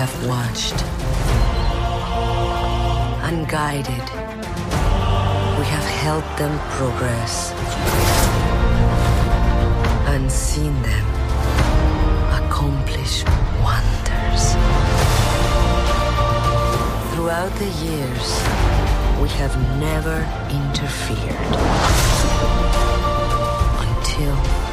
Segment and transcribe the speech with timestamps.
[0.00, 0.78] have watched.
[3.30, 4.06] Unguided,
[5.58, 7.52] we have helped them progress.
[10.12, 11.06] And seen them
[12.40, 13.24] accomplish
[13.66, 14.42] wonders.
[17.12, 18.28] Throughout the years,
[19.20, 21.52] we have never interfered.
[23.84, 24.69] Until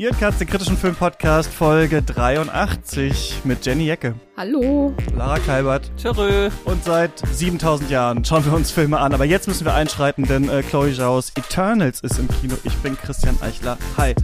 [0.00, 4.94] Ihr Katz, den kritischen Film-Podcast, Folge 83 mit Jenny Jecke, Hallo.
[5.14, 6.48] Lara Kalbert Tschö.
[6.64, 9.12] und seit 7000 Jahren schauen wir uns Filme an.
[9.12, 12.56] Aber jetzt müssen wir einschreiten, denn äh, Chloe Zhao's Eternals ist im Kino.
[12.64, 13.76] Ich bin Christian Eichler.
[13.98, 14.14] Hi.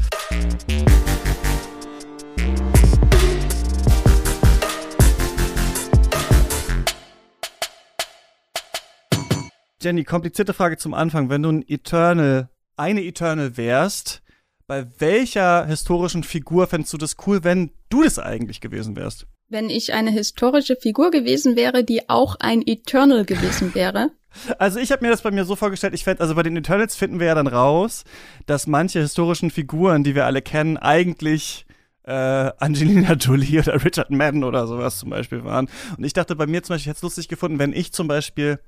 [9.82, 11.28] Jenny, komplizierte Frage zum Anfang.
[11.28, 14.22] Wenn du ein Eternal, eine Eternal wärst,
[14.66, 19.26] bei welcher historischen Figur fändest du das cool, wenn du das eigentlich gewesen wärst?
[19.48, 24.10] Wenn ich eine historische Figur gewesen wäre, die auch ein Eternal gewesen wäre.
[24.58, 26.94] Also ich habe mir das bei mir so vorgestellt, ich fände, also bei den Eternals
[26.94, 28.04] finden wir ja dann raus,
[28.44, 31.64] dass manche historischen Figuren, die wir alle kennen, eigentlich
[32.02, 35.70] äh, Angelina Jolie oder Richard Madden oder sowas zum Beispiel waren.
[35.96, 38.08] Und ich dachte bei mir zum Beispiel, ich hätte es lustig gefunden, wenn ich zum
[38.08, 38.58] Beispiel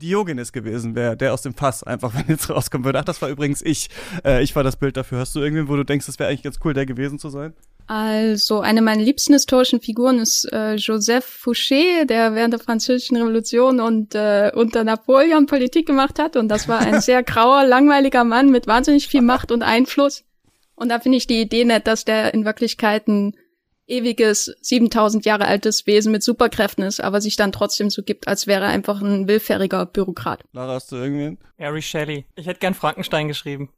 [0.00, 2.98] Diogenes gewesen wäre, der aus dem Fass einfach, wenn jetzt rauskommen würde.
[2.98, 3.88] Ach, das war übrigens ich.
[4.24, 5.18] Äh, ich war das Bild dafür.
[5.18, 7.54] Hast du irgendwen, wo du denkst, es wäre eigentlich ganz cool, der gewesen zu sein?
[7.86, 13.80] Also eine meiner liebsten historischen Figuren ist äh, Joseph Fouché, der während der Französischen Revolution
[13.80, 16.36] und äh, unter Napoleon Politik gemacht hat.
[16.36, 20.24] Und das war ein sehr grauer, langweiliger Mann mit wahnsinnig viel Macht und Einfluss.
[20.76, 23.34] Und da finde ich die Idee nett, dass der in Wirklichkeit ein
[23.90, 28.46] ewiges, 7000 Jahre altes Wesen mit Superkräften ist, aber sich dann trotzdem so gibt, als
[28.46, 30.44] wäre er einfach ein willfähriger Bürokrat.
[30.52, 31.38] Lara, hast du irgendwen?
[31.58, 32.24] Mary Shelley.
[32.36, 33.70] Ich hätte gern Frankenstein geschrieben.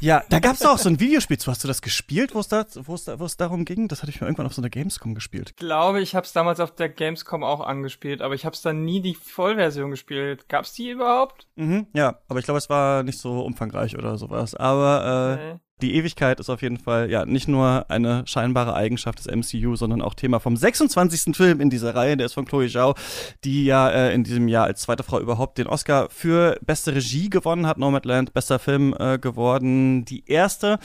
[0.00, 1.50] Ja, da gab's doch auch so ein Videospiel zu.
[1.50, 3.88] Hast du das gespielt, wo es da, wo es da, wo es darum ging?
[3.88, 5.50] Das hatte ich mir irgendwann auf so einer Gamescom gespielt.
[5.50, 8.60] Ich glaube, ich habe es damals auf der Gamescom auch angespielt, aber ich habe es
[8.60, 10.48] dann nie die Vollversion gespielt.
[10.48, 11.46] Gab's die überhaupt?
[11.56, 14.54] Mhm, ja, aber ich glaube, es war nicht so umfangreich oder sowas.
[14.54, 15.60] Aber äh, Nee.
[15.82, 20.02] Die Ewigkeit ist auf jeden Fall ja nicht nur eine scheinbare Eigenschaft des MCU, sondern
[20.02, 21.36] auch Thema vom 26.
[21.36, 22.16] Film in dieser Reihe.
[22.16, 22.94] Der ist von Chloe Zhao,
[23.42, 27.28] die ja äh, in diesem Jahr als zweite Frau überhaupt den Oscar für beste Regie
[27.28, 27.78] gewonnen hat.
[27.78, 30.04] Nomadland, bester Film äh, geworden.
[30.04, 30.78] Die erste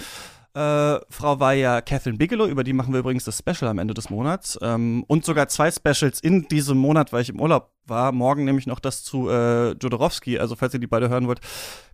[0.54, 3.94] äh, Frau war ja Catherine Bigelow, über die machen wir übrigens das Special am Ende
[3.94, 4.58] des Monats.
[4.62, 8.12] Ähm, und sogar zwei Specials in diesem Monat, weil ich im Urlaub war.
[8.12, 10.40] Morgen nämlich noch das zu äh, Jodorowsky.
[10.40, 11.40] Also falls ihr die beide hören wollt,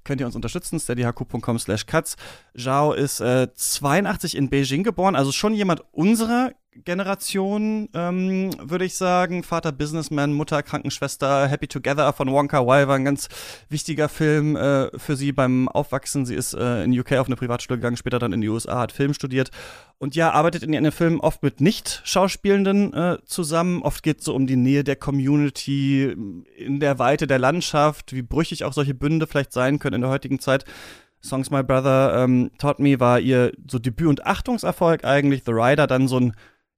[0.03, 0.79] könnt ihr uns unterstützen.
[0.79, 2.15] steadyhq.com slash cuts.
[2.57, 6.51] Zhao ist äh, 82 in Beijing geboren, also schon jemand unserer
[6.83, 9.43] Generation, ähm, würde ich sagen.
[9.43, 13.29] Vater Businessman, Mutter Krankenschwester, Happy Together von Wonka Wai war ein ganz
[13.69, 16.25] wichtiger Film äh, für sie beim Aufwachsen.
[16.25, 18.91] Sie ist äh, in UK auf eine Privatschule gegangen, später dann in die USA, hat
[18.91, 19.51] Film studiert
[19.97, 23.81] und ja, arbeitet in ihren Filmen oft mit Nicht-Schauspielenden äh, zusammen.
[23.81, 26.13] Oft geht es so um die Nähe der Community,
[26.57, 30.09] in der Weite der Landschaft, wie brüchig auch solche Bünde vielleicht sein können in der
[30.09, 30.65] heutigen Zeit.
[31.25, 35.43] Songs My Brother ähm, Taught Me war ihr so Debüt- und Achtungserfolg eigentlich.
[35.45, 36.33] The Rider dann so ein,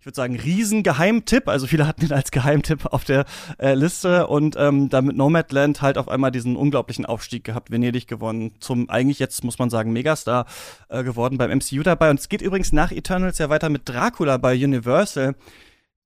[0.07, 1.47] würde sagen, Riesengeheimtipp.
[1.47, 3.25] Also viele hatten ihn als Geheimtipp auf der
[3.59, 7.69] äh, Liste und ähm, damit Nomadland halt auf einmal diesen unglaublichen Aufstieg gehabt.
[7.69, 10.45] Venedig gewonnen, zum eigentlich jetzt muss man sagen Megastar
[10.87, 12.09] äh, geworden beim MCU dabei.
[12.09, 15.35] Und es geht übrigens nach Eternals ja weiter mit Dracula bei Universal.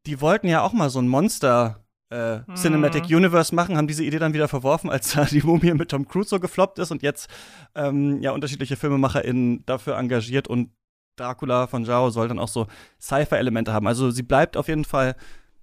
[0.07, 4.19] Die wollten ja auch mal so ein Monster äh, Cinematic Universe machen, haben diese Idee
[4.19, 7.29] dann wieder verworfen, als da die Mumie mit Tom Cruise so gefloppt ist und jetzt
[7.75, 10.71] ähm, ja unterschiedliche FilmemacherInnen dafür engagiert und
[11.15, 12.67] Dracula von Zhao soll dann auch so
[12.99, 13.87] Sci-Fi-Elemente haben.
[13.87, 15.15] Also sie bleibt auf jeden Fall,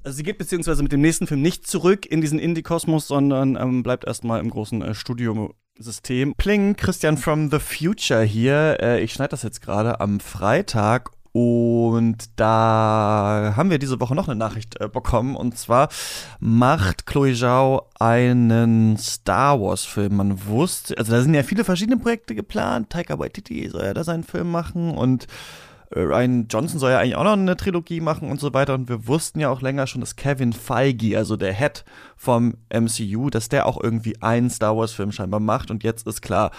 [0.04, 3.82] also sie geht beziehungsweise mit dem nächsten Film nicht zurück in diesen Indie-Kosmos, sondern ähm,
[3.82, 6.34] bleibt erstmal im großen äh, Studio-System.
[6.36, 8.78] Pling, Christian from the Future hier.
[8.80, 14.28] Äh, ich schneide das jetzt gerade am Freitag und da haben wir diese Woche noch
[14.28, 15.36] eine Nachricht äh, bekommen.
[15.36, 15.88] Und zwar
[16.40, 20.16] macht Chloe Zhao einen Star Wars-Film.
[20.16, 22.90] Man wusste, also da sind ja viele verschiedene Projekte geplant.
[22.90, 25.26] Taika Waititi soll ja da seinen Film machen und
[25.90, 28.74] äh, Ryan Johnson soll ja eigentlich auch noch eine Trilogie machen und so weiter.
[28.74, 31.84] Und wir wussten ja auch länger schon, dass Kevin Feige, also der Head
[32.16, 35.70] vom MCU, dass der auch irgendwie einen Star Wars-Film scheinbar macht.
[35.70, 36.50] Und jetzt ist klar,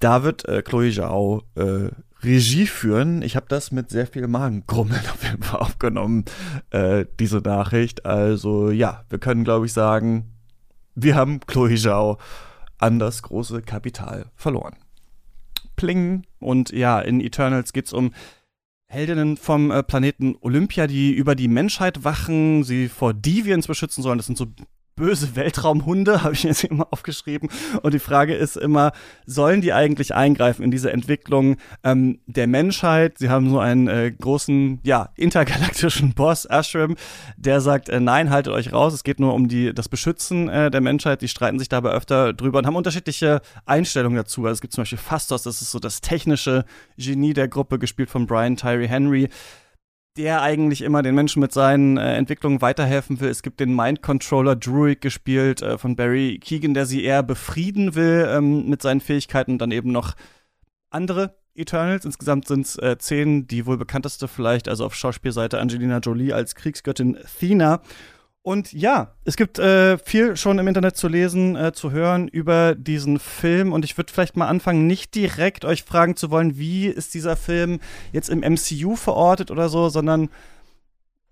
[0.00, 1.90] da wird äh, Chloe Zhao äh,
[2.22, 3.22] Regie führen.
[3.22, 6.24] Ich habe das mit sehr viel Magengrummeln auf jeden Fall aufgenommen,
[6.70, 8.06] äh, diese Nachricht.
[8.06, 10.34] Also ja, wir können, glaube ich, sagen,
[10.94, 12.18] wir haben Chloe Zhao
[12.78, 14.76] an das große Kapital verloren.
[15.76, 16.26] Pling.
[16.38, 18.12] Und ja, in Eternals geht's um
[18.86, 24.18] Heldinnen vom äh, Planeten Olympia, die über die Menschheit wachen, sie vor Deviants beschützen sollen.
[24.18, 24.46] Das sind so
[25.00, 27.48] böse Weltraumhunde, habe ich jetzt immer aufgeschrieben.
[27.82, 28.92] Und die Frage ist immer,
[29.24, 33.18] sollen die eigentlich eingreifen in diese Entwicklung ähm, der Menschheit?
[33.18, 36.96] Sie haben so einen äh, großen, ja, intergalaktischen Boss, Ashram,
[37.38, 40.70] der sagt, äh, nein, haltet euch raus, es geht nur um die, das Beschützen äh,
[40.70, 41.22] der Menschheit.
[41.22, 44.42] Die streiten sich dabei öfter drüber und haben unterschiedliche Einstellungen dazu.
[44.42, 46.66] Also es gibt zum Beispiel Fastos, das ist so das technische
[46.98, 49.30] Genie der Gruppe, gespielt von Brian Tyree Henry
[50.16, 53.28] der eigentlich immer den Menschen mit seinen äh, Entwicklungen weiterhelfen will.
[53.28, 57.94] Es gibt den Mind Controller Druid gespielt äh, von Barry Keegan, der sie eher befrieden
[57.94, 59.58] will ähm, mit seinen Fähigkeiten.
[59.58, 60.14] Dann eben noch
[60.90, 62.04] andere Eternals.
[62.04, 66.54] Insgesamt sind es äh, zehn, die wohl bekannteste vielleicht, also auf Schauspielseite Angelina Jolie als
[66.54, 67.80] Kriegsgöttin Thena.
[68.42, 72.74] Und ja, es gibt äh, viel schon im Internet zu lesen, äh, zu hören über
[72.74, 73.72] diesen Film.
[73.72, 77.36] Und ich würde vielleicht mal anfangen, nicht direkt euch fragen zu wollen, wie ist dieser
[77.36, 77.80] Film
[78.12, 80.30] jetzt im MCU verortet oder so, sondern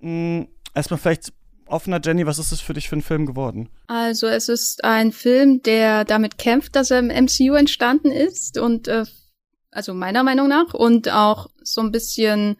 [0.00, 1.32] mh, erstmal vielleicht
[1.66, 3.70] offener Jenny, was ist es für dich für ein Film geworden?
[3.86, 8.88] Also es ist ein Film, der damit kämpft, dass er im MCU entstanden ist und
[8.88, 9.04] äh,
[9.70, 12.56] also meiner Meinung nach und auch so ein bisschen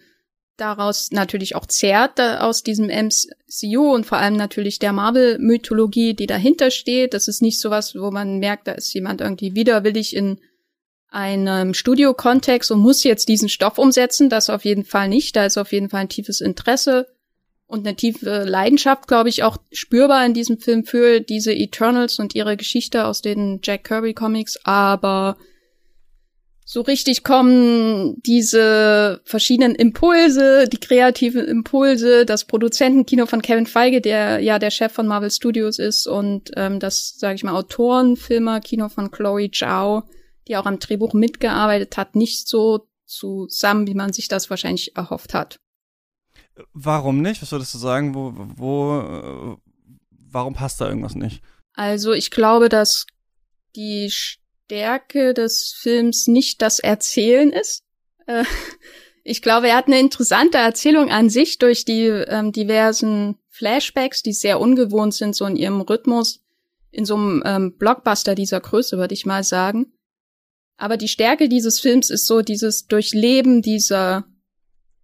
[0.58, 6.70] daraus natürlich auch zehrt aus diesem MCU und vor allem natürlich der Marvel-Mythologie, die dahinter
[6.70, 7.14] steht.
[7.14, 10.38] Das ist nicht sowas, wo man merkt, da ist jemand irgendwie widerwillig in
[11.10, 14.28] einem Studio-Kontext und muss jetzt diesen Stoff umsetzen.
[14.28, 15.37] Das auf jeden Fall nicht.
[15.37, 17.06] Da ist auf jeden Fall ein tiefes Interesse
[17.66, 22.34] und eine tiefe Leidenschaft, glaube ich, auch spürbar in diesem Film für diese Eternals und
[22.34, 24.58] ihre Geschichte aus den Jack Kirby Comics.
[24.64, 25.37] Aber
[26.70, 34.41] so richtig kommen diese verschiedenen Impulse, die kreativen Impulse, das Produzentenkino von Kevin Feige, der
[34.41, 39.11] ja der Chef von Marvel Studios ist und ähm, das, sage ich mal, Autorenfilmer-Kino von
[39.11, 40.03] Chloe Zhao,
[40.47, 45.32] die auch am Drehbuch mitgearbeitet hat, nicht so zusammen, wie man sich das wahrscheinlich erhofft
[45.32, 45.61] hat.
[46.75, 47.41] Warum nicht?
[47.41, 48.14] Was würdest du sagen?
[48.14, 49.56] Wo, wo, äh,
[50.11, 51.41] warum passt da irgendwas nicht?
[51.73, 53.06] Also ich glaube, dass
[53.75, 54.12] die
[54.69, 57.85] Stärke des Films nicht das Erzählen ist.
[58.26, 58.44] Äh,
[59.25, 64.35] ich glaube, er hat eine interessante Erzählung an sich durch die ähm, diversen Flashbacks, die
[64.35, 66.43] sehr ungewohnt sind, so in ihrem Rhythmus,
[66.91, 69.94] in so einem ähm, Blockbuster dieser Größe, würde ich mal sagen.
[70.76, 74.26] Aber die Stärke dieses Films ist so dieses Durchleben dieser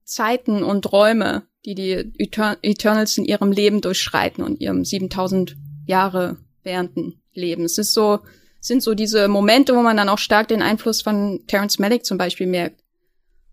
[0.04, 5.56] Zeiten und Räume, die die Eternals in ihrem Leben durchschreiten und ihrem 7000
[5.86, 7.64] Jahre währenden Leben.
[7.64, 8.20] Es ist so,
[8.64, 12.16] sind so diese Momente, wo man dann auch stark den Einfluss von Terence Malick zum
[12.16, 12.82] Beispiel merkt.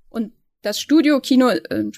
[0.09, 0.31] Und
[0.61, 1.91] das Studio-Kino äh,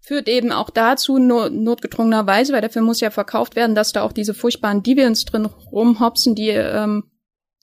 [0.00, 4.02] führt eben auch dazu, not notgedrungenerweise, weil der Film muss ja verkauft werden, dass da
[4.02, 7.10] auch diese furchtbaren Deviants drin rumhopsen, die ähm,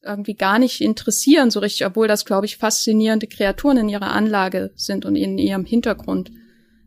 [0.04, 4.72] irgendwie gar nicht interessieren so richtig, obwohl das, glaube ich, faszinierende Kreaturen in ihrer Anlage
[4.76, 6.32] sind und in ihrem Hintergrund.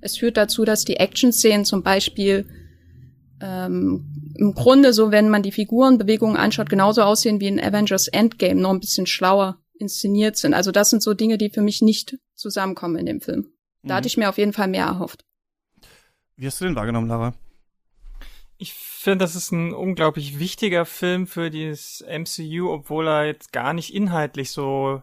[0.03, 2.47] Es führt dazu, dass die Action-Szenen zum Beispiel
[3.41, 8.61] ähm, im Grunde so, wenn man die Figurenbewegungen anschaut, genauso aussehen wie in Avengers Endgame,
[8.61, 10.55] nur ein bisschen schlauer inszeniert sind.
[10.55, 13.53] Also das sind so Dinge, die für mich nicht zusammenkommen in dem Film.
[13.83, 13.97] Da mhm.
[13.99, 15.25] hatte ich mir auf jeden Fall mehr erhofft.
[16.37, 17.35] Wie hast du den wahrgenommen, Lara?
[18.59, 23.75] Ich finde, das ist ein unglaublich wichtiger Film für dieses MCU, obwohl er jetzt gar
[23.75, 25.03] nicht inhaltlich so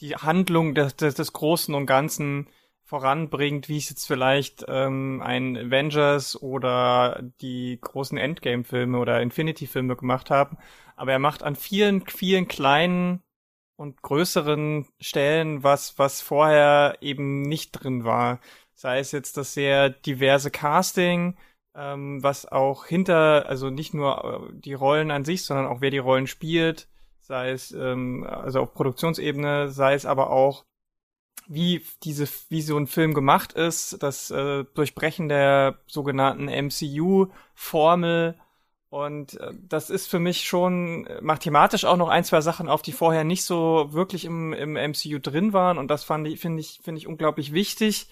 [0.00, 2.48] die Handlung des, des, des Großen und Ganzen
[2.88, 10.30] voranbringt, wie es jetzt vielleicht ähm, ein Avengers oder die großen Endgame-Filme oder Infinity-Filme gemacht
[10.30, 10.56] haben.
[10.96, 13.20] Aber er macht an vielen, vielen kleinen
[13.76, 18.40] und größeren Stellen was, was vorher eben nicht drin war.
[18.74, 21.36] Sei es jetzt das sehr diverse Casting,
[21.76, 25.90] ähm, was auch hinter, also nicht nur äh, die Rollen an sich, sondern auch wer
[25.90, 26.88] die Rollen spielt,
[27.20, 30.64] sei es ähm, also auf Produktionsebene, sei es aber auch
[31.46, 38.38] wie diese, wie so ein Film gemacht ist, das äh, Durchbrechen der sogenannten MCU-Formel.
[38.90, 42.82] Und äh, das ist für mich schon, macht thematisch auch noch ein, zwei Sachen auf,
[42.82, 45.78] die vorher nicht so wirklich im, im MCU drin waren.
[45.78, 48.08] Und das fand ich, finde ich, finde ich unglaublich wichtig.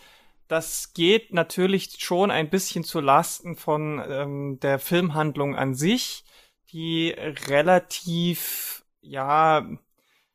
[0.49, 6.25] Das geht natürlich schon ein bisschen zu Lasten von ähm, der Filmhandlung an sich,
[6.71, 7.11] die
[7.49, 9.67] relativ, ja,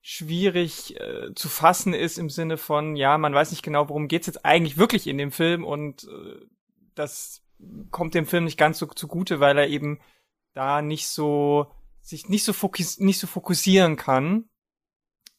[0.01, 4.27] schwierig äh, zu fassen ist im Sinne von, ja, man weiß nicht genau, worum geht's
[4.27, 6.45] jetzt eigentlich wirklich in dem Film und äh,
[6.95, 7.43] das
[7.91, 9.99] kommt dem Film nicht ganz so zugute, weil er eben
[10.53, 14.49] da nicht so sich nicht so fokus nicht so fokussieren kann.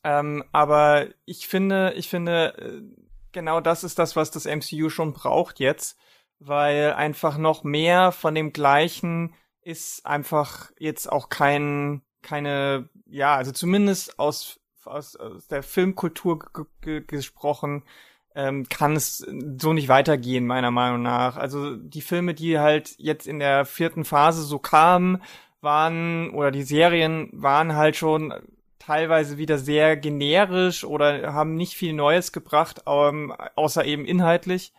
[0.04, 2.82] Ähm, aber ich finde, ich finde, äh,
[3.32, 5.98] genau das ist das, was das MCU schon braucht jetzt,
[6.38, 13.52] weil einfach noch mehr von dem Gleichen ist einfach jetzt auch kein keine, ja, also
[13.52, 16.40] zumindest aus, aus, aus der Filmkultur
[17.06, 17.84] gesprochen,
[18.34, 19.18] ähm, kann es
[19.58, 21.36] so nicht weitergehen, meiner Meinung nach.
[21.36, 25.22] Also die Filme, die halt jetzt in der vierten Phase so kamen,
[25.60, 28.34] waren, oder die Serien waren halt schon
[28.78, 34.72] teilweise wieder sehr generisch oder haben nicht viel Neues gebracht, ähm, außer eben inhaltlich.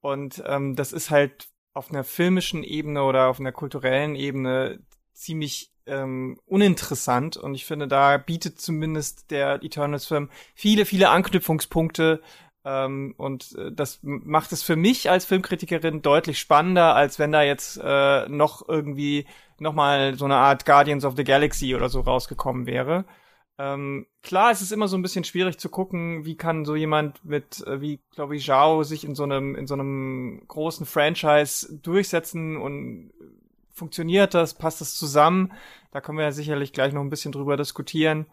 [0.00, 4.80] Und ähm, das ist halt auf einer filmischen Ebene oder auf einer kulturellen Ebene
[5.12, 7.36] ziemlich ähm, uninteressant.
[7.36, 12.22] Und ich finde, da bietet zumindest der Eternals-Film viele, viele Anknüpfungspunkte.
[12.64, 17.42] Ähm, und äh, das macht es für mich als Filmkritikerin deutlich spannender, als wenn da
[17.42, 19.26] jetzt äh, noch irgendwie
[19.58, 23.04] nochmal so eine Art Guardians of the Galaxy oder so rausgekommen wäre.
[23.56, 27.24] Ähm, klar, es ist immer so ein bisschen schwierig zu gucken, wie kann so jemand
[27.24, 31.78] mit, äh, wie glaube ich, Zhao sich in so einem, in so einem großen Franchise
[31.80, 33.12] durchsetzen und
[33.74, 35.52] funktioniert das, passt das zusammen?
[35.90, 38.26] Da können wir ja sicherlich gleich noch ein bisschen drüber diskutieren.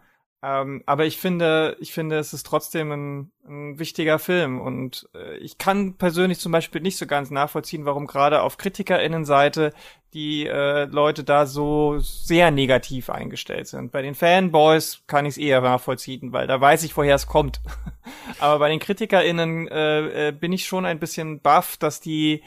[0.44, 5.36] Ähm, aber ich finde, ich finde, es ist trotzdem ein, ein wichtiger Film und äh,
[5.36, 9.72] ich kann persönlich zum Beispiel nicht so ganz nachvollziehen, warum gerade auf KritikerInnenseite
[10.14, 13.92] die äh, Leute da so sehr negativ eingestellt sind.
[13.92, 17.60] Bei den Fanboys kann ich es eher nachvollziehen, weil da weiß ich, woher es kommt.
[18.40, 22.42] aber bei den KritikerInnen äh, äh, bin ich schon ein bisschen baff, dass die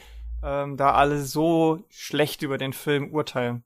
[0.45, 3.63] ähm, da alle so schlecht über den Film urteilen.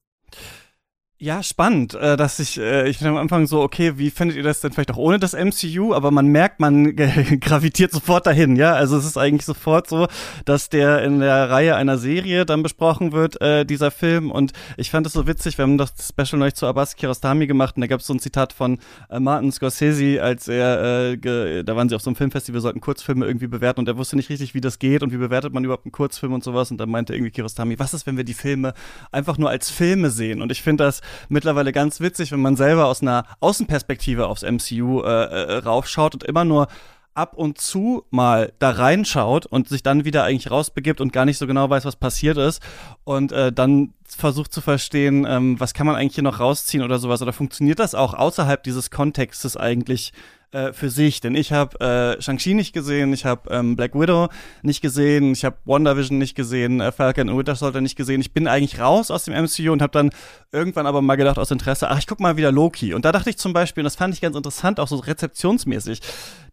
[1.22, 4.44] Ja, spannend, äh, dass ich, äh, ich bin am Anfang so, okay, wie findet ihr
[4.44, 5.94] das denn vielleicht auch ohne das MCU?
[5.94, 6.96] Aber man merkt, man
[7.42, 8.74] gravitiert sofort dahin, ja.
[8.74, 10.08] Also es ist eigentlich sofort so,
[10.46, 14.32] dass der in der Reihe einer Serie dann besprochen wird, äh, dieser Film.
[14.32, 17.76] Und ich fand es so witzig, wir haben das Special neulich zu Abbas Kiarostami gemacht
[17.76, 21.76] und da gab es so ein Zitat von äh, Martin Scorsese, als er, äh, da
[21.76, 24.54] waren sie auf so einem Filmfestival, sollten Kurzfilme irgendwie bewerten und er wusste nicht richtig,
[24.54, 26.72] wie das geht und wie bewertet man überhaupt einen Kurzfilm und sowas.
[26.72, 28.74] Und dann meinte irgendwie Kiarostami, was ist, wenn wir die Filme
[29.12, 30.42] einfach nur als Filme sehen?
[30.42, 35.02] Und ich finde das mittlerweile ganz witzig, wenn man selber aus einer Außenperspektive aufs MCU
[35.02, 36.68] äh, äh, raufschaut und immer nur
[37.14, 41.38] ab und zu mal da reinschaut und sich dann wieder eigentlich rausbegibt und gar nicht
[41.38, 42.62] so genau weiß, was passiert ist
[43.04, 46.98] und äh, dann versucht zu verstehen, ähm, was kann man eigentlich hier noch rausziehen oder
[46.98, 50.14] sowas oder funktioniert das auch außerhalb dieses Kontextes eigentlich
[50.52, 51.22] äh, für sich.
[51.22, 54.30] Denn ich habe äh, Shang-Chi nicht gesehen, ich habe ähm, Black Widow
[54.62, 58.22] nicht gesehen, ich habe WandaVision nicht gesehen, äh, Falcon und Winter Soldier nicht gesehen.
[58.22, 60.10] Ich bin eigentlich raus aus dem MCU und habe dann
[60.52, 62.94] irgendwann aber mal gedacht aus Interesse, ach, ich guck mal wieder Loki.
[62.94, 66.02] Und da dachte ich zum Beispiel, und das fand ich ganz interessant, auch so rezeptionsmäßig,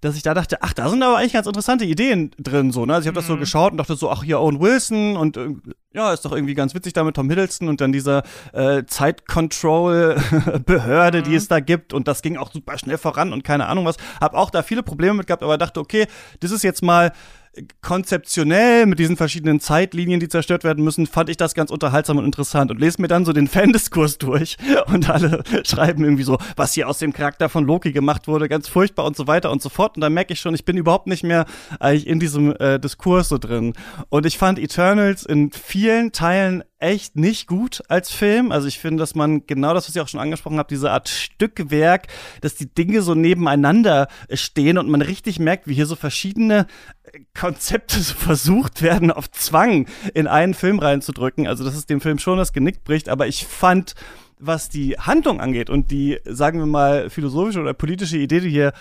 [0.00, 2.94] dass ich da dachte, ach, da sind aber eigentlich ganz interessante Ideen drin, so, ne?
[2.94, 3.20] Also ich habe mhm.
[3.20, 3.40] das so mhm.
[3.40, 5.54] geschaut und dachte so, ach, hier Owen Wilson und äh,
[5.96, 8.22] ja, ist doch irgendwie ganz witzig da mit Tom Hiddleston und dann dieser
[8.52, 11.24] äh, Zeitcontrol-Behörde, mhm.
[11.24, 13.96] die es da gibt und das ging auch super schnell voran und keine Ahnung was.
[14.20, 16.06] Hab auch da viele Probleme mit gehabt, aber dachte, okay,
[16.40, 17.14] das ist jetzt mal
[17.80, 22.24] konzeptionell mit diesen verschiedenen Zeitlinien, die zerstört werden müssen, fand ich das ganz unterhaltsam und
[22.24, 26.74] interessant und lese mir dann so den Fandiskurs durch und alle schreiben irgendwie so, was
[26.74, 29.68] hier aus dem Charakter von Loki gemacht wurde, ganz furchtbar und so weiter und so
[29.68, 31.46] fort und da merke ich schon, ich bin überhaupt nicht mehr
[31.80, 33.72] eigentlich in diesem äh, Diskurs so drin
[34.08, 38.52] und ich fand Eternals in vielen Teilen echt nicht gut als Film.
[38.52, 41.08] Also ich finde, dass man genau das, was ich auch schon angesprochen habe, diese Art
[41.08, 42.08] Stückwerk,
[42.42, 46.66] dass die Dinge so nebeneinander stehen und man richtig merkt, wie hier so verschiedene
[47.34, 51.46] Konzepte so versucht werden, auf Zwang in einen Film reinzudrücken.
[51.46, 53.94] Also, dass es dem Film schon das Genick bricht, aber ich fand,
[54.38, 58.72] was die Handlung angeht und die, sagen wir mal, philosophische oder politische Idee, die hier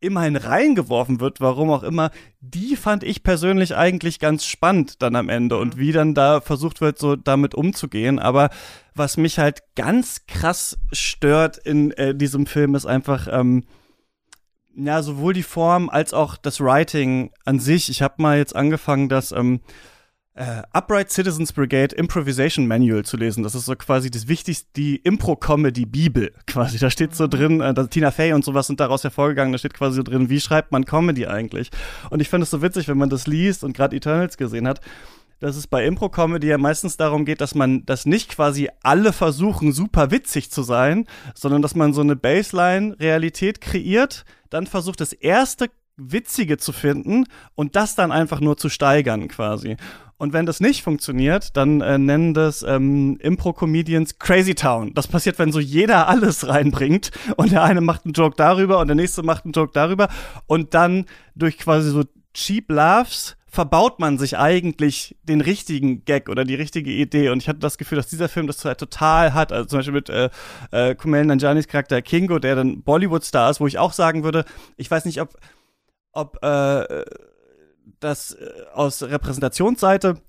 [0.00, 2.10] immerhin reingeworfen wird, warum auch immer,
[2.40, 6.80] die fand ich persönlich eigentlich ganz spannend dann am Ende und wie dann da versucht
[6.80, 8.18] wird, so damit umzugehen.
[8.18, 8.48] Aber
[8.94, 13.64] was mich halt ganz krass stört in äh, diesem Film ist einfach, ähm,
[14.74, 17.88] ja, sowohl die Form als auch das Writing an sich.
[17.88, 19.60] Ich habe mal jetzt angefangen, das ähm,
[20.34, 23.42] äh, Upright Citizens Brigade Improvisation Manual zu lesen.
[23.42, 26.78] Das ist so quasi das Wichtigste, die Impro-Comedy-Bibel quasi.
[26.78, 29.96] Da steht so drin, äh, Tina Fey und sowas sind daraus hervorgegangen, da steht quasi
[29.96, 31.70] so drin, wie schreibt man Comedy eigentlich?
[32.10, 34.80] Und ich finde es so witzig, wenn man das liest und gerade Eternals gesehen hat,
[35.40, 39.72] dass es bei Impro-Comedy ja meistens darum geht, dass man, dass nicht quasi alle versuchen,
[39.72, 45.68] super witzig zu sein, sondern dass man so eine Baseline-Realität kreiert, dann versucht das erste
[45.96, 49.76] Witzige zu finden und das dann einfach nur zu steigern quasi.
[50.16, 54.92] Und wenn das nicht funktioniert, dann äh, nennen das ähm, Impro-Comedians Crazy Town.
[54.92, 58.88] Das passiert, wenn so jeder alles reinbringt und der eine macht einen Joke darüber und
[58.88, 60.08] der nächste macht einen Joke darüber
[60.46, 62.04] und dann durch quasi so
[62.34, 67.30] Cheap Laughs verbaut man sich eigentlich den richtigen Gag oder die richtige Idee.
[67.30, 69.52] Und ich hatte das Gefühl, dass dieser Film das total hat.
[69.52, 70.30] Also zum Beispiel mit äh,
[70.70, 74.44] äh, Kumail Nanjanis Charakter Kingo, der dann Bollywood-Star ist, wo ich auch sagen würde,
[74.76, 75.36] ich weiß nicht, ob,
[76.12, 77.04] ob äh,
[77.98, 80.20] das äh, aus Repräsentationsseite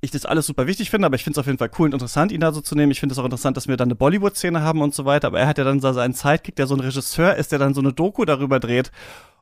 [0.00, 1.94] ich das alles super wichtig finde, aber ich finde es auf jeden Fall cool und
[1.94, 2.92] interessant, ihn da so zu nehmen.
[2.92, 5.26] Ich finde es auch interessant, dass wir dann eine Bollywood-Szene haben und so weiter.
[5.28, 7.74] Aber er hat ja dann so seinen Sidekick, der so ein Regisseur ist, der dann
[7.74, 8.92] so eine Doku darüber dreht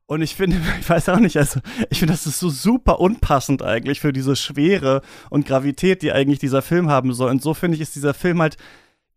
[0.06, 1.60] Und ich finde, ich weiß auch nicht, also
[1.90, 6.38] ich finde, das ist so super unpassend eigentlich für diese Schwere und Gravität, die eigentlich
[6.38, 7.30] dieser Film haben soll.
[7.30, 8.56] Und so finde ich, ist dieser Film halt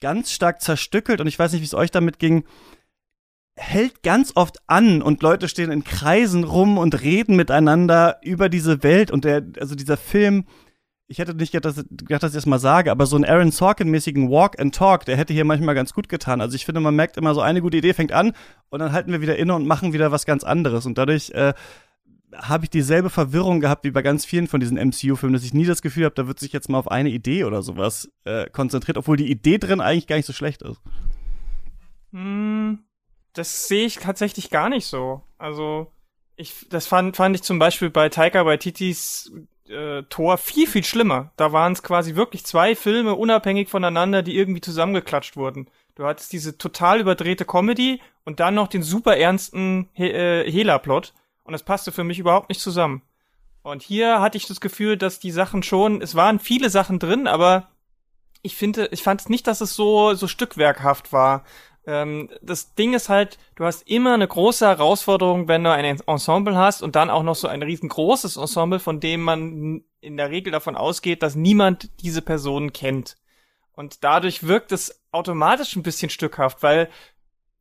[0.01, 1.21] ganz stark zerstückelt.
[1.21, 2.43] Und ich weiß nicht, wie es euch damit ging.
[3.55, 8.83] Hält ganz oft an und Leute stehen in Kreisen rum und reden miteinander über diese
[8.83, 9.11] Welt.
[9.11, 10.45] Und der, also dieser Film,
[11.09, 13.51] ich hätte nicht gedacht, dass, gedacht, dass ich das mal sage, aber so einen Aaron
[13.51, 16.39] Sorkin-mäßigen Walk and Talk, der hätte hier manchmal ganz gut getan.
[16.39, 18.33] Also ich finde, man merkt immer so, eine gute Idee fängt an
[18.69, 20.85] und dann halten wir wieder inne und machen wieder was ganz anderes.
[20.85, 21.55] Und dadurch äh,
[22.35, 25.65] habe ich dieselbe Verwirrung gehabt wie bei ganz vielen von diesen MCU-Filmen, dass ich nie
[25.65, 28.97] das Gefühl habe, da wird sich jetzt mal auf eine Idee oder sowas äh, konzentriert,
[28.97, 30.79] obwohl die Idee drin eigentlich gar nicht so schlecht ist.
[32.11, 32.83] Hm,
[33.33, 35.23] das sehe ich tatsächlich gar nicht so.
[35.39, 35.91] Also,
[36.35, 39.31] ich, das fand, fand ich zum Beispiel bei Taika Waititis
[39.69, 41.31] äh, Tor viel, viel schlimmer.
[41.37, 45.67] Da waren es quasi wirklich zwei Filme unabhängig voneinander, die irgendwie zusammengeklatscht wurden.
[45.95, 51.13] Du hattest diese total überdrehte Comedy und dann noch den super ernsten He äh, Hela-Plot.
[51.43, 53.01] Und das passte für mich überhaupt nicht zusammen.
[53.61, 57.27] Und hier hatte ich das Gefühl, dass die Sachen schon, es waren viele Sachen drin,
[57.27, 57.67] aber
[58.41, 61.43] ich finde, ich fand es nicht, dass es so, so stückwerkhaft war.
[61.89, 66.55] Ähm, das Ding ist halt, du hast immer eine große Herausforderung, wenn du ein Ensemble
[66.55, 70.51] hast und dann auch noch so ein riesengroßes Ensemble, von dem man in der Regel
[70.51, 73.17] davon ausgeht, dass niemand diese Personen kennt.
[73.71, 76.89] Und dadurch wirkt es automatisch ein bisschen stückhaft, weil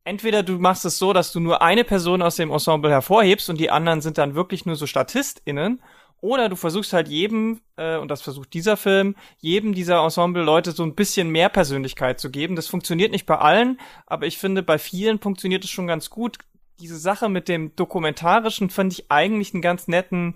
[0.03, 3.59] entweder du machst es so, dass du nur eine Person aus dem Ensemble hervorhebst und
[3.59, 5.81] die anderen sind dann wirklich nur so StatistInnen,
[6.21, 10.83] oder du versuchst halt jedem, äh, und das versucht dieser Film, jedem dieser Ensemble-Leute so
[10.83, 12.55] ein bisschen mehr Persönlichkeit zu geben.
[12.55, 16.37] Das funktioniert nicht bei allen, aber ich finde, bei vielen funktioniert es schon ganz gut.
[16.79, 20.35] Diese Sache mit dem Dokumentarischen fand ich eigentlich einen ganz netten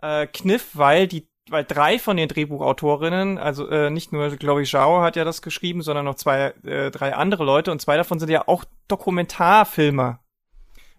[0.00, 5.02] äh, Kniff, weil die weil drei von den Drehbuchautorinnen, also äh, nicht nur Chloe Zhao
[5.02, 8.30] hat ja das geschrieben, sondern noch zwei, äh, drei andere Leute und zwei davon sind
[8.30, 10.21] ja auch Dokumentarfilmer.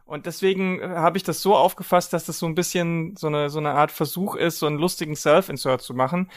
[0.05, 3.49] Und deswegen äh, habe ich das so aufgefasst, dass das so ein bisschen so eine,
[3.49, 6.29] so eine Art Versuch ist, so einen lustigen Self-Insert zu machen.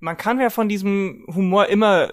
[0.00, 2.10] Man kann ja von diesem Humor immer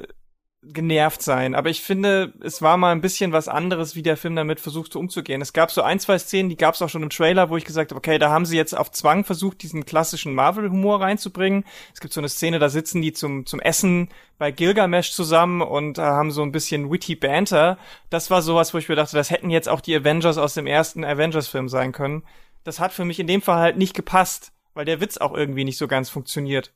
[0.71, 1.55] genervt sein.
[1.55, 4.95] Aber ich finde, es war mal ein bisschen was anderes, wie der Film damit versucht
[4.95, 5.41] umzugehen.
[5.41, 7.65] Es gab so ein, zwei Szenen, die gab es auch schon im Trailer, wo ich
[7.65, 11.65] gesagt habe, okay, da haben sie jetzt auf Zwang versucht, diesen klassischen Marvel-Humor reinzubringen.
[11.93, 15.97] Es gibt so eine Szene, da sitzen die zum, zum Essen bei Gilgamesh zusammen und
[15.97, 17.77] äh, haben so ein bisschen witty Banter.
[18.09, 20.67] Das war sowas, wo ich mir dachte, das hätten jetzt auch die Avengers aus dem
[20.67, 22.23] ersten Avengers-Film sein können.
[22.63, 25.65] Das hat für mich in dem Fall halt nicht gepasst, weil der Witz auch irgendwie
[25.65, 26.73] nicht so ganz funktioniert.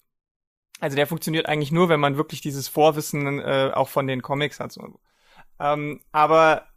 [0.80, 4.60] Also der funktioniert eigentlich nur, wenn man wirklich dieses Vorwissen äh, auch von den Comics
[4.60, 4.72] hat.
[4.72, 5.00] So.
[5.60, 6.68] Ähm, aber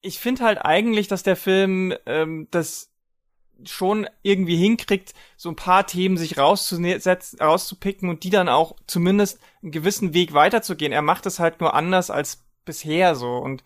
[0.00, 2.92] ich finde halt eigentlich, dass der Film ähm, das
[3.64, 9.40] schon irgendwie hinkriegt, so ein paar Themen sich rauszusetzen, rauszupicken und die dann auch zumindest
[9.62, 10.92] einen gewissen Weg weiterzugehen.
[10.92, 13.64] Er macht es halt nur anders als bisher so und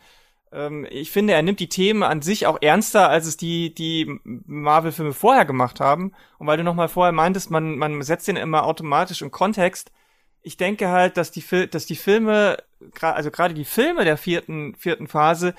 [0.91, 5.13] ich finde, er nimmt die Themen an sich auch ernster, als es die, die Marvel-Filme
[5.13, 6.13] vorher gemacht haben.
[6.39, 9.93] Und weil du nochmal vorher meintest, man, man setzt den immer automatisch im Kontext.
[10.43, 12.57] Ich denke halt, dass die, dass die Filme,
[13.01, 15.55] also gerade die Filme der vierten, vierten Phase,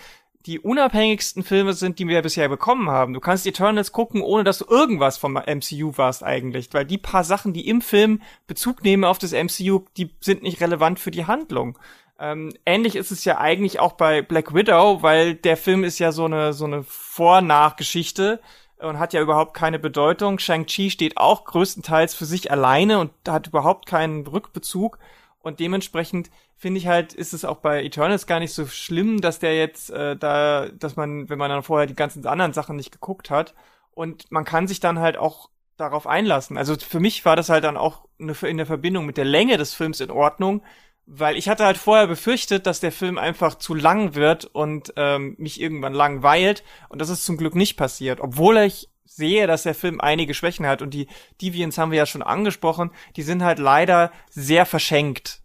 [0.45, 3.13] die unabhängigsten Filme sind, die wir bisher bekommen haben.
[3.13, 7.23] Du kannst Eternals gucken, ohne dass du irgendwas vom MCU warst eigentlich, weil die paar
[7.23, 11.25] Sachen, die im Film Bezug nehmen auf das MCU, die sind nicht relevant für die
[11.25, 11.77] Handlung.
[12.21, 16.11] Ähm, ähnlich ist es ja eigentlich auch bei Black Widow, weil der Film ist ja
[16.11, 18.39] so eine, so eine Vor-Nach-Geschichte
[18.77, 20.37] und hat ja überhaupt keine Bedeutung.
[20.37, 24.99] Shang-Chi steht auch größtenteils für sich alleine und hat überhaupt keinen Rückbezug.
[25.39, 29.39] Und dementsprechend finde ich halt, ist es auch bei Eternals gar nicht so schlimm, dass
[29.39, 32.91] der jetzt äh, da, dass man, wenn man dann vorher die ganzen anderen Sachen nicht
[32.91, 33.55] geguckt hat,
[33.93, 36.57] und man kann sich dann halt auch darauf einlassen.
[36.57, 39.73] Also für mich war das halt dann auch in der Verbindung mit der Länge des
[39.73, 40.61] Films in Ordnung,
[41.05, 45.35] weil ich hatte halt vorher befürchtet, dass der Film einfach zu lang wird und ähm,
[45.37, 46.63] mich irgendwann langweilt.
[46.89, 48.21] Und das ist zum Glück nicht passiert.
[48.21, 50.81] Obwohl ich sehe, dass der Film einige Schwächen hat.
[50.81, 51.07] Und die
[51.41, 52.91] Deviants haben wir ja schon angesprochen.
[53.15, 55.41] Die sind halt leider sehr verschenkt.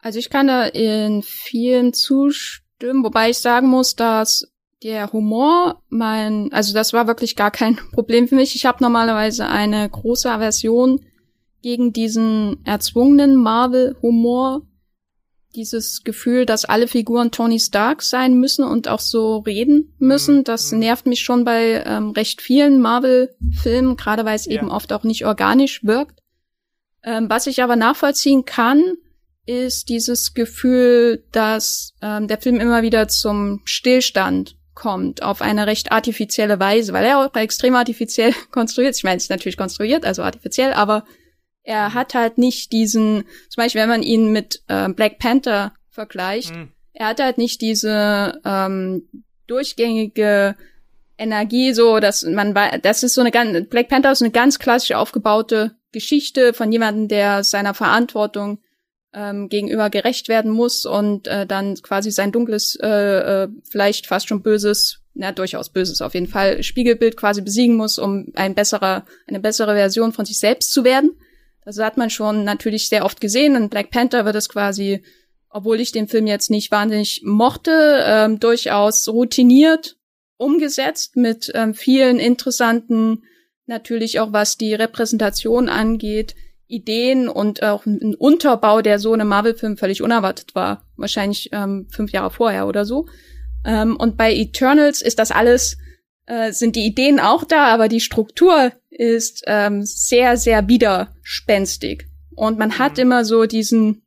[0.00, 6.52] Also ich kann da in vielen zustimmen, wobei ich sagen muss, dass der Humor mein,
[6.52, 8.54] also das war wirklich gar kein Problem für mich.
[8.54, 11.04] Ich habe normalerweise eine große Aversion
[11.62, 14.62] gegen diesen erzwungenen Marvel-Humor,
[15.56, 20.38] dieses Gefühl, dass alle Figuren Tony Stark sein müssen und auch so reden müssen.
[20.38, 20.44] Mhm.
[20.44, 20.78] Das mhm.
[20.80, 24.52] nervt mich schon bei ähm, recht vielen Marvel-Filmen, gerade weil es ja.
[24.52, 26.20] eben oft auch nicht organisch wirkt.
[27.02, 28.82] Ähm, was ich aber nachvollziehen kann,
[29.46, 35.90] ist dieses Gefühl, dass ähm, der Film immer wieder zum Stillstand kommt auf eine recht
[35.90, 38.98] artifizielle Weise, weil er auch extrem artifiziell konstruiert ist.
[38.98, 41.04] Ich meine, es ist natürlich konstruiert, also artifiziell, aber
[41.66, 46.54] er hat halt nicht diesen, zum Beispiel, wenn man ihn mit äh, Black Panther vergleicht,
[46.54, 46.70] mhm.
[46.92, 49.08] er hat halt nicht diese ähm,
[49.48, 50.56] durchgängige
[51.18, 54.92] Energie, so dass man das ist so eine ganz Black Panther ist eine ganz klassisch
[54.92, 58.60] aufgebaute Geschichte von jemandem, der seiner Verantwortung
[59.12, 62.86] ähm, gegenüber gerecht werden muss und äh, dann quasi sein dunkles, äh,
[63.44, 67.98] äh, vielleicht fast schon böses, na durchaus böses auf jeden Fall Spiegelbild quasi besiegen muss,
[67.98, 71.16] um ein besserer, eine bessere Version von sich selbst zu werden.
[71.66, 73.56] Das hat man schon natürlich sehr oft gesehen.
[73.56, 75.02] In Black Panther wird es quasi,
[75.50, 79.96] obwohl ich den Film jetzt nicht wahnsinnig mochte, ähm, durchaus routiniert
[80.38, 83.22] umgesetzt mit ähm, vielen interessanten,
[83.66, 86.34] natürlich auch was die Repräsentation angeht,
[86.68, 90.84] Ideen und auch ein Unterbau, der so in einem Marvel-Film völlig unerwartet war.
[90.96, 93.06] Wahrscheinlich ähm, fünf Jahre vorher oder so.
[93.64, 95.78] Ähm, und bei Eternals ist das alles,
[96.26, 102.06] äh, sind die Ideen auch da, aber die Struktur ist ähm, sehr, sehr widerspenstig.
[102.34, 103.02] Und man hat mhm.
[103.02, 104.02] immer so diesen,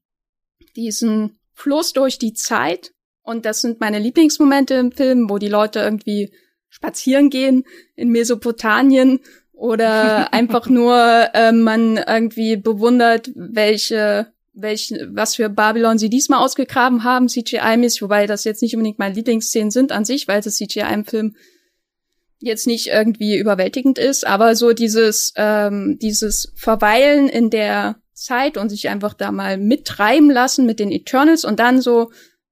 [0.75, 2.91] diesen Fluss durch die Zeit
[3.23, 6.31] und das sind meine Lieblingsmomente im Film, wo die Leute irgendwie
[6.69, 7.63] spazieren gehen
[7.95, 9.19] in Mesopotamien
[9.53, 17.03] oder einfach nur äh, man irgendwie bewundert, welche welche, was für Babylon sie diesmal ausgegraben
[17.03, 20.93] haben, CGI-mäßig, wobei das jetzt nicht unbedingt meine Lieblingsszenen sind an sich, weil das CGI
[20.93, 21.35] im Film
[22.39, 28.69] jetzt nicht irgendwie überwältigend ist, aber so dieses, ähm, dieses Verweilen in der Zeit und
[28.69, 32.11] sich einfach da mal mittreiben lassen mit den Eternals und dann so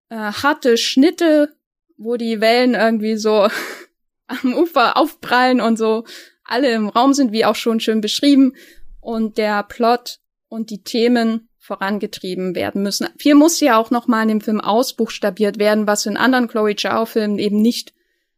[0.10, 1.54] äh, harte Schnitte,
[1.98, 3.48] wo die Wellen irgendwie so
[4.28, 6.06] am Ufer aufprallen und so
[6.44, 8.54] alle im Raum sind, wie auch schon schön beschrieben,
[9.02, 13.08] und der Plot und die Themen vorangetrieben werden müssen.
[13.18, 16.76] Viel muss ja auch noch mal in dem Film ausbuchstabiert werden, was in anderen Chloe
[16.76, 17.94] Zhao-Filmen eben nicht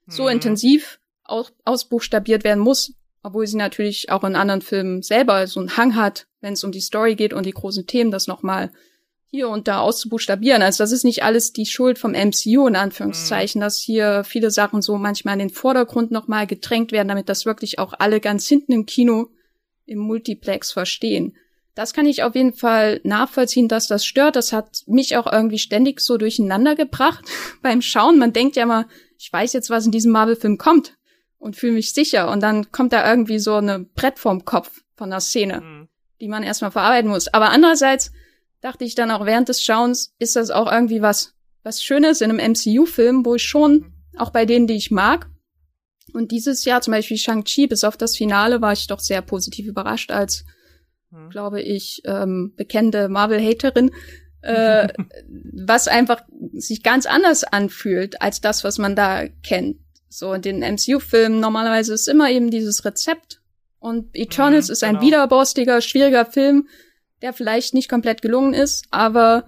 [0.08, 0.30] so mhm.
[0.30, 0.99] intensiv
[1.30, 5.96] aus ausbuchstabiert werden muss, obwohl sie natürlich auch in anderen Filmen selber so einen Hang
[5.96, 8.72] hat, wenn es um die Story geht und die großen Themen, das noch mal
[9.32, 10.62] hier und da auszubuchstabieren.
[10.62, 13.64] Also das ist nicht alles die Schuld vom MCU in Anführungszeichen, mhm.
[13.64, 17.78] dass hier viele Sachen so manchmal in den Vordergrund nochmal gedrängt werden, damit das wirklich
[17.78, 19.28] auch alle ganz hinten im Kino
[19.86, 21.36] im Multiplex verstehen.
[21.76, 24.36] Das kann ich auf jeden Fall nachvollziehen, dass das stört.
[24.36, 27.24] Das hat mich auch irgendwie ständig so durcheinander gebracht
[27.62, 28.18] beim Schauen.
[28.18, 28.88] Man denkt ja mal,
[29.18, 30.98] ich weiß jetzt, was in diesem Marvel-Film kommt
[31.40, 32.30] und fühle mich sicher.
[32.30, 35.88] Und dann kommt da irgendwie so eine Brett vorm Kopf von der Szene, mhm.
[36.22, 37.28] die man erstmal verarbeiten muss.
[37.30, 38.12] Aber andererseits
[38.62, 42.30] dachte ich dann auch während des Schauens, ist das auch irgendwie was, was Schönes in
[42.30, 45.30] einem MCU-Film, wo ich schon, auch bei denen, die ich mag,
[46.14, 49.68] und dieses Jahr zum Beispiel Shang-Chi, bis auf das Finale, war ich doch sehr positiv
[49.68, 50.46] überrascht als,
[51.12, 51.30] mhm.
[51.30, 53.92] glaube ich, ähm, bekannte Marvel-Haterin,
[54.42, 54.88] äh,
[55.66, 56.22] was einfach
[56.54, 59.78] sich ganz anders anfühlt als das, was man da kennt.
[60.10, 63.42] So in den MCU-Filmen normalerweise ist immer eben dieses Rezept
[63.80, 65.06] und Eternals mhm, ist ein genau.
[65.06, 66.68] widerborstiger, schwieriger Film,
[67.22, 69.46] der vielleicht nicht komplett gelungen ist, aber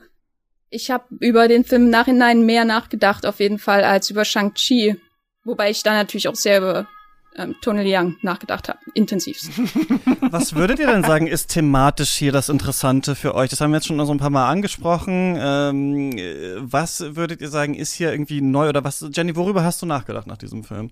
[0.69, 4.95] ich habe über den Film im Nachhinein mehr nachgedacht, auf jeden Fall, als über Shang-Chi.
[5.43, 6.88] Wobei ich da natürlich auch sehr über
[7.36, 9.52] ähm, Tony Leung nachgedacht habe, intensivst.
[10.22, 13.50] Was würdet ihr denn sagen, ist thematisch hier das Interessante für euch?
[13.50, 15.38] Das haben wir jetzt schon so ein paar Mal angesprochen.
[15.39, 16.12] Ähm,
[16.60, 19.06] was würdet ihr sagen, ist hier irgendwie neu oder was?
[19.13, 20.91] Jenny, worüber hast du nachgedacht nach diesem Film?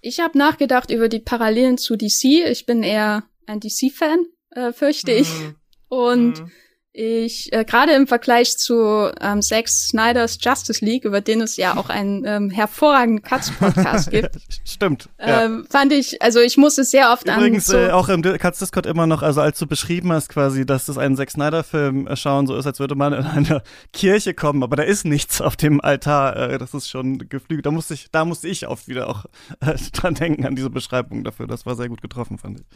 [0.00, 2.24] Ich habe nachgedacht über die Parallelen zu DC.
[2.50, 5.28] Ich bin eher ein DC-Fan, äh, fürchte ich.
[5.32, 5.54] Mhm.
[5.88, 6.50] Und mhm.
[6.94, 11.78] Ich, äh, gerade im Vergleich zu ähm, Zack Snyders Justice League, über den es ja
[11.78, 14.36] auch einen ähm, hervorragenden Cuts-Podcast gibt.
[14.64, 15.08] Stimmt.
[15.18, 15.70] Ähm, ja.
[15.70, 17.76] Fand ich, also ich musste sehr oft Übrigens, an.
[17.76, 20.84] Übrigens, äh, auch im Cuts Discord immer noch, also als du beschrieben hast quasi, dass
[20.84, 23.62] das einen Zack Snyder-Film äh, schauen so ist, als würde man in eine
[23.94, 26.36] Kirche kommen, aber da ist nichts auf dem Altar.
[26.36, 27.64] Äh, das ist schon geflügelt.
[27.64, 29.24] Da musste ich, da musste ich oft wieder auch
[29.60, 31.46] äh, dran denken an diese Beschreibung dafür.
[31.46, 32.66] Das war sehr gut getroffen, fand ich.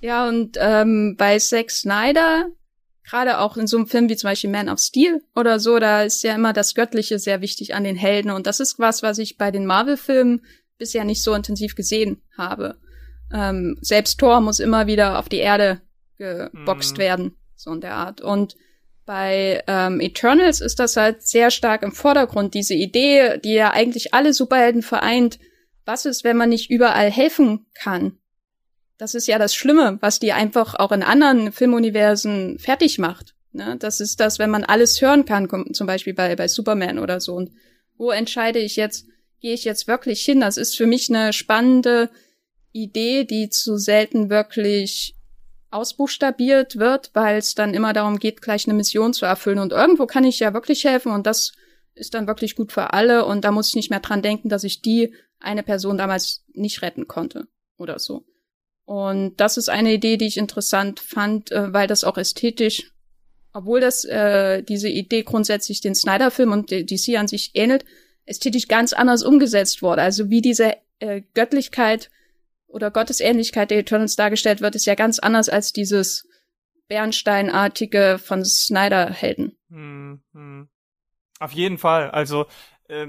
[0.00, 2.46] Ja, und ähm, bei Zack Snyder,
[3.04, 6.02] gerade auch in so einem Film wie zum Beispiel Man of Steel oder so, da
[6.02, 8.30] ist ja immer das Göttliche sehr wichtig an den Helden.
[8.30, 10.42] Und das ist was, was ich bei den Marvel-Filmen
[10.78, 12.78] bisher nicht so intensiv gesehen habe.
[13.32, 15.80] Ähm, selbst Thor muss immer wieder auf die Erde
[16.18, 17.00] geboxt mhm.
[17.00, 18.20] werden, so in der Art.
[18.20, 18.56] Und
[19.06, 24.14] bei ähm, Eternals ist das halt sehr stark im Vordergrund, diese Idee, die ja eigentlich
[24.14, 25.38] alle Superhelden vereint.
[25.84, 28.18] Was ist, wenn man nicht überall helfen kann?
[29.00, 33.34] Das ist ja das Schlimme, was die einfach auch in anderen Filmuniversen fertig macht.
[33.52, 33.76] Ne?
[33.78, 37.34] Das ist das, wenn man alles hören kann, zum Beispiel bei, bei Superman oder so.
[37.34, 37.50] Und
[37.96, 39.06] wo entscheide ich jetzt,
[39.40, 40.40] gehe ich jetzt wirklich hin?
[40.40, 42.10] Das ist für mich eine spannende
[42.72, 45.14] Idee, die zu selten wirklich
[45.70, 49.60] ausbuchstabiert wird, weil es dann immer darum geht, gleich eine Mission zu erfüllen.
[49.60, 51.52] Und irgendwo kann ich ja wirklich helfen und das
[51.94, 54.62] ist dann wirklich gut für alle und da muss ich nicht mehr dran denken, dass
[54.62, 58.26] ich die eine Person damals nicht retten konnte oder so.
[58.90, 62.90] Und das ist eine Idee, die ich interessant fand, äh, weil das auch ästhetisch,
[63.52, 67.84] obwohl das äh, diese Idee grundsätzlich den Snyder-Film und DC an sich ähnelt,
[68.24, 70.02] ästhetisch ganz anders umgesetzt wurde.
[70.02, 72.10] Also wie diese äh, Göttlichkeit
[72.66, 76.26] oder Gottesähnlichkeit der Eternals dargestellt wird, ist ja ganz anders als dieses
[76.88, 79.56] Bernsteinartige von Snyder-Helden.
[79.68, 80.68] Hm, hm.
[81.38, 82.10] Auf jeden Fall.
[82.10, 82.46] Also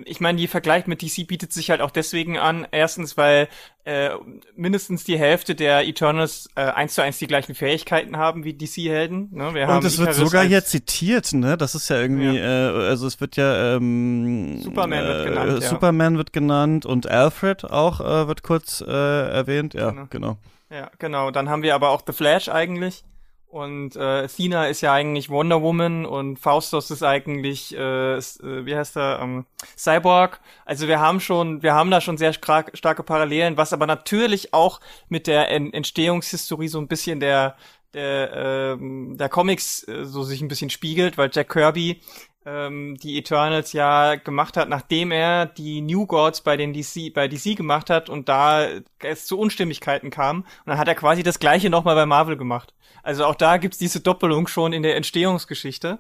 [0.06, 2.68] ich meine, die Vergleich mit DC bietet sich halt auch deswegen an.
[2.72, 3.48] Erstens, weil
[3.84, 4.12] äh,
[4.56, 9.30] mindestens die Hälfte der Eternals äh, eins zu eins die gleichen Fähigkeiten haben wie DC-Helden.
[9.32, 9.54] Ne?
[9.54, 11.58] Wir Und es wird sogar hier zitiert, ne?
[11.58, 12.70] Das ist ja irgendwie, ja.
[12.70, 15.50] Äh, also es wird ja ähm, Superman wird genannt.
[15.50, 15.70] Äh, ja.
[15.70, 19.74] Superman wird genannt und Alfred auch äh, wird kurz äh, erwähnt.
[19.74, 20.08] Ja, genau.
[20.10, 20.38] genau.
[20.70, 21.32] Ja, genau.
[21.32, 23.04] Dann haben wir aber auch The Flash eigentlich.
[23.52, 28.20] Und äh, Athena ist ja eigentlich Wonder Woman und Faustus ist eigentlich, äh, äh,
[28.66, 29.46] wie heißt er, ähm,
[29.78, 30.40] Cyborg.
[30.64, 34.80] Also wir haben schon, wir haben da schon sehr starke Parallelen, was aber natürlich auch
[35.10, 37.58] mit der en Entstehungshistorie so ein bisschen der
[37.94, 42.00] der, ähm, der Comics äh, so sich ein bisschen spiegelt, weil Jack Kirby
[42.46, 47.28] ähm, die Eternals ja gemacht hat, nachdem er die New Gods bei den DC, bei
[47.28, 48.68] DC gemacht hat und da
[49.00, 50.42] es zu Unstimmigkeiten kam.
[50.42, 52.74] Und dann hat er quasi das gleiche nochmal bei Marvel gemacht.
[53.04, 56.00] Also auch da gibt's diese Doppelung schon in der Entstehungsgeschichte.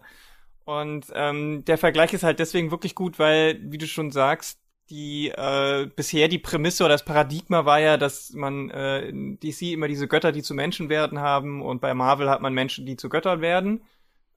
[0.65, 5.29] Und ähm, der Vergleich ist halt deswegen wirklich gut, weil, wie du schon sagst, die
[5.29, 9.87] äh, bisher die Prämisse oder das Paradigma war ja, dass man äh, in DC immer
[9.87, 13.07] diese Götter, die zu Menschen werden haben und bei Marvel hat man Menschen, die zu
[13.09, 13.81] Göttern werden.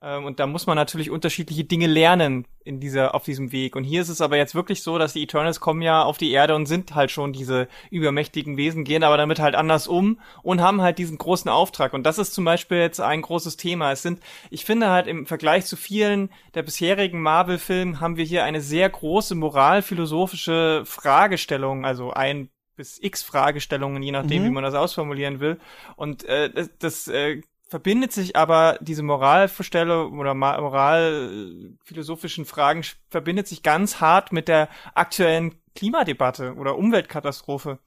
[0.01, 3.75] Ähm, und da muss man natürlich unterschiedliche Dinge lernen in dieser, auf diesem Weg.
[3.75, 6.31] Und hier ist es aber jetzt wirklich so, dass die Eternals kommen ja auf die
[6.31, 10.61] Erde und sind halt schon diese übermächtigen Wesen, gehen aber damit halt anders um und
[10.61, 11.93] haben halt diesen großen Auftrag.
[11.93, 13.91] Und das ist zum Beispiel jetzt ein großes Thema.
[13.91, 18.43] Es sind, ich finde halt im Vergleich zu vielen der bisherigen Marvel-Filme haben wir hier
[18.43, 24.47] eine sehr große moralphilosophische Fragestellung, also ein bis x Fragestellungen, je nachdem, mhm.
[24.47, 25.59] wie man das ausformulieren will.
[25.95, 27.41] Und äh, das, das äh,
[27.75, 35.55] verbindet sich aber diese Moralvorstellung oder moralphilosophischen Fragen verbindet sich ganz hart mit der aktuellen
[35.75, 37.79] Klimadebatte oder Umweltkatastrophe,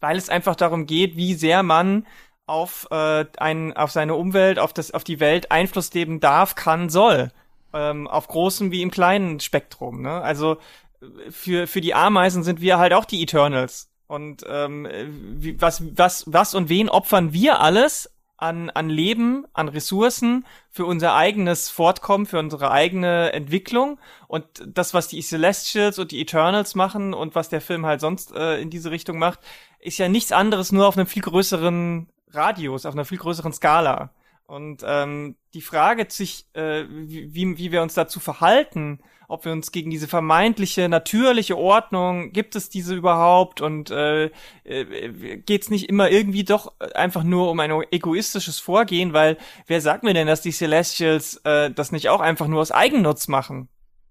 [0.00, 2.06] weil es einfach darum geht, wie sehr man
[2.44, 6.90] auf äh, ein, auf seine Umwelt, auf das, auf die Welt Einfluss nehmen darf, kann,
[6.90, 7.32] soll,
[7.72, 10.02] ähm, auf großem wie im kleinen Spektrum.
[10.02, 10.20] Ne?
[10.20, 10.58] Also
[11.30, 13.88] für für die Ameisen sind wir halt auch die Eternals.
[14.08, 14.86] Und ähm,
[15.38, 20.84] wie, was was was und wen opfern wir alles an, an Leben, an Ressourcen für
[20.84, 23.98] unser eigenes Fortkommen, für unsere eigene Entwicklung.
[24.28, 28.34] Und das, was die Celestials und die Eternals machen und was der Film halt sonst
[28.34, 29.40] äh, in diese Richtung macht,
[29.80, 34.10] ist ja nichts anderes, nur auf einem viel größeren Radius, auf einer viel größeren Skala.
[34.46, 39.72] Und ähm, die Frage sich, äh, wie, wie wir uns dazu verhalten, ob wir uns
[39.72, 44.30] gegen diese vermeintliche natürliche Ordnung, gibt es diese überhaupt und äh,
[44.64, 49.36] äh, geht es nicht immer irgendwie doch einfach nur um ein egoistisches Vorgehen, weil
[49.66, 53.28] wer sagt mir denn, dass die Celestials äh, das nicht auch einfach nur aus Eigennutz
[53.28, 53.68] machen?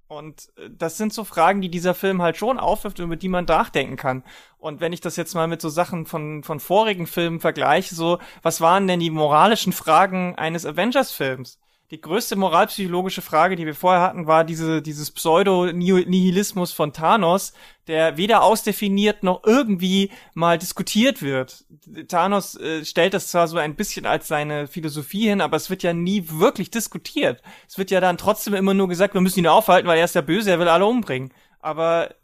[0.07, 3.45] Und äh, das sind so Fragen, die dieser Film halt schon aufwirft, über die man
[3.45, 4.23] nachdenken kann.
[4.57, 8.19] Und wenn ich das jetzt mal mit so Sachen von, von vorigen Filmen vergleiche, so,
[8.41, 11.59] was waren denn die moralischen Fragen eines Avengers-Films?
[11.91, 17.53] Die größte moralpsychologische Frage, die wir vorher hatten, war diese, dieses Pseudo-Nihilismus von Thanos,
[17.87, 21.65] der weder ausdefiniert noch irgendwie mal diskutiert wird.
[22.07, 25.83] Thanos äh, stellt das zwar so ein bisschen als seine Philosophie hin, aber es wird
[25.83, 27.43] ja nie wirklich diskutiert.
[27.67, 30.15] Es wird ja dann trotzdem immer nur gesagt, wir müssen ihn aufhalten, weil er ist
[30.15, 31.31] der Böse, er will alle umbringen.
[31.59, 32.15] Aber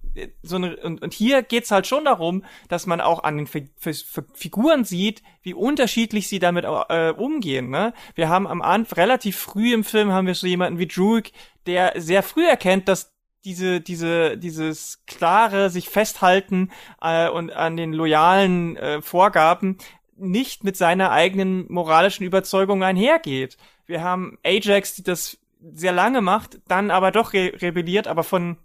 [0.41, 3.55] so eine, und, und hier geht's halt schon darum, dass man auch an den F
[3.85, 7.69] F Figuren sieht, wie unterschiedlich sie damit äh, umgehen.
[7.69, 7.93] Ne?
[8.15, 11.31] Wir haben am Anfang relativ früh im Film haben wir so jemanden wie Druig,
[11.65, 16.71] der sehr früh erkennt, dass diese, diese, dieses klare sich festhalten
[17.01, 19.77] äh, und an den loyalen äh, Vorgaben
[20.15, 23.57] nicht mit seiner eigenen moralischen Überzeugung einhergeht.
[23.87, 25.39] Wir haben Ajax, die das
[25.73, 28.57] sehr lange macht, dann aber doch re rebelliert, aber von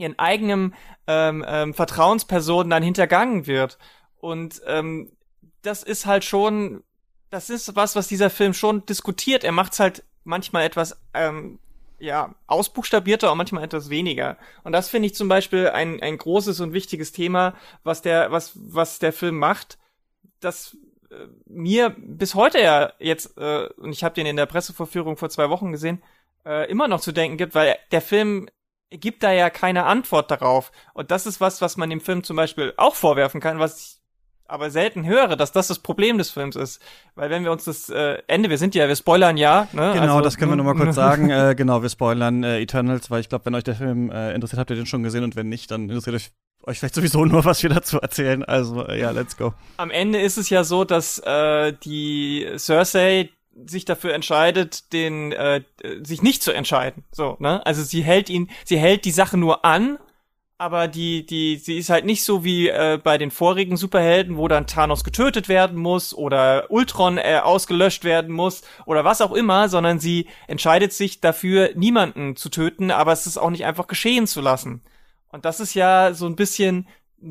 [0.00, 0.74] ihren eigenen
[1.06, 3.78] ähm, ähm, Vertrauenspersonen dann hintergangen wird.
[4.18, 5.12] Und ähm,
[5.62, 6.82] das ist halt schon,
[7.30, 9.44] das ist was, was dieser Film schon diskutiert.
[9.44, 11.58] Er macht's halt manchmal etwas ähm,
[11.98, 14.38] ja, ausbuchstabierter und manchmal etwas weniger.
[14.64, 18.52] Und das finde ich zum Beispiel ein, ein großes und wichtiges Thema, was der, was,
[18.54, 19.78] was der Film macht,
[20.40, 20.76] das
[21.10, 25.28] äh, mir bis heute ja jetzt, äh, und ich habe den in der Pressevorführung vor
[25.28, 26.02] zwei Wochen gesehen,
[26.46, 28.48] äh, immer noch zu denken gibt, weil der Film
[28.90, 30.72] gibt da ja keine Antwort darauf.
[30.94, 34.00] Und das ist was, was man dem Film zum Beispiel auch vorwerfen kann, was ich
[34.50, 36.82] aber selten höre, dass das das Problem des Films ist.
[37.14, 39.68] Weil wenn wir uns das äh, Ende, wir sind ja, wir spoilern ja.
[39.72, 39.92] Ne?
[39.94, 41.30] Genau, also, das können wir nur mal kurz sagen.
[41.30, 44.58] äh, genau, wir spoilern äh, Eternals, weil ich glaube, wenn euch der Film äh, interessiert,
[44.58, 46.30] habt ihr den schon gesehen und wenn nicht, dann interessiert euch
[46.64, 48.44] euch vielleicht sowieso nur, was wir dazu erzählen.
[48.44, 49.54] Also äh, ja, let's go.
[49.78, 53.30] Am Ende ist es ja so, dass äh, die Cersei
[53.66, 55.62] sich dafür entscheidet, den äh,
[56.02, 57.04] sich nicht zu entscheiden.
[57.12, 57.64] So, ne?
[57.66, 59.98] Also sie hält ihn, sie hält die Sache nur an,
[60.60, 64.46] aber die, die, sie ist halt nicht so wie äh, bei den vorigen Superhelden, wo
[64.46, 69.70] dann Thanos getötet werden muss oder Ultron äh, ausgelöscht werden muss oder was auch immer,
[69.70, 74.26] sondern sie entscheidet sich dafür, niemanden zu töten, aber es ist auch nicht einfach geschehen
[74.26, 74.82] zu lassen.
[75.32, 76.86] Und das ist ja so ein bisschen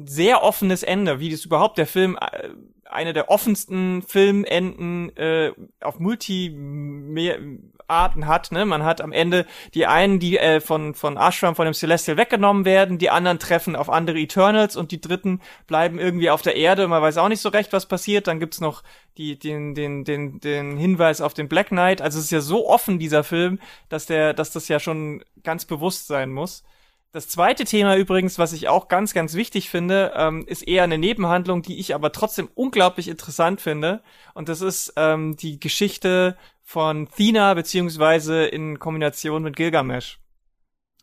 [0.05, 2.49] sehr offenes Ende, wie das überhaupt der Film äh,
[2.89, 8.51] eine der offensten Filmenden äh, auf Multi-Arten hat.
[8.51, 8.65] Ne?
[8.65, 12.65] Man hat am Ende die einen, die äh, von, von Ashram, von dem Celestial weggenommen
[12.65, 16.87] werden, die anderen treffen auf andere Eternals und die dritten bleiben irgendwie auf der Erde.
[16.87, 18.25] Man weiß auch nicht so recht, was passiert.
[18.27, 18.81] Dann gibt's noch
[19.17, 22.01] die, den, den, den, den Hinweis auf den Black Knight.
[22.01, 25.65] Also es ist ja so offen, dieser Film, dass der, dass das ja schon ganz
[25.65, 26.63] bewusst sein muss.
[27.11, 30.99] Das zweite Thema übrigens, was ich auch ganz, ganz wichtig finde, ähm, ist eher eine
[30.99, 34.03] Nebenhandlung, die ich aber trotzdem unglaublich interessant finde.
[34.35, 40.19] Und das ist ähm, die Geschichte von Thina beziehungsweise in Kombination mit Gilgamesh.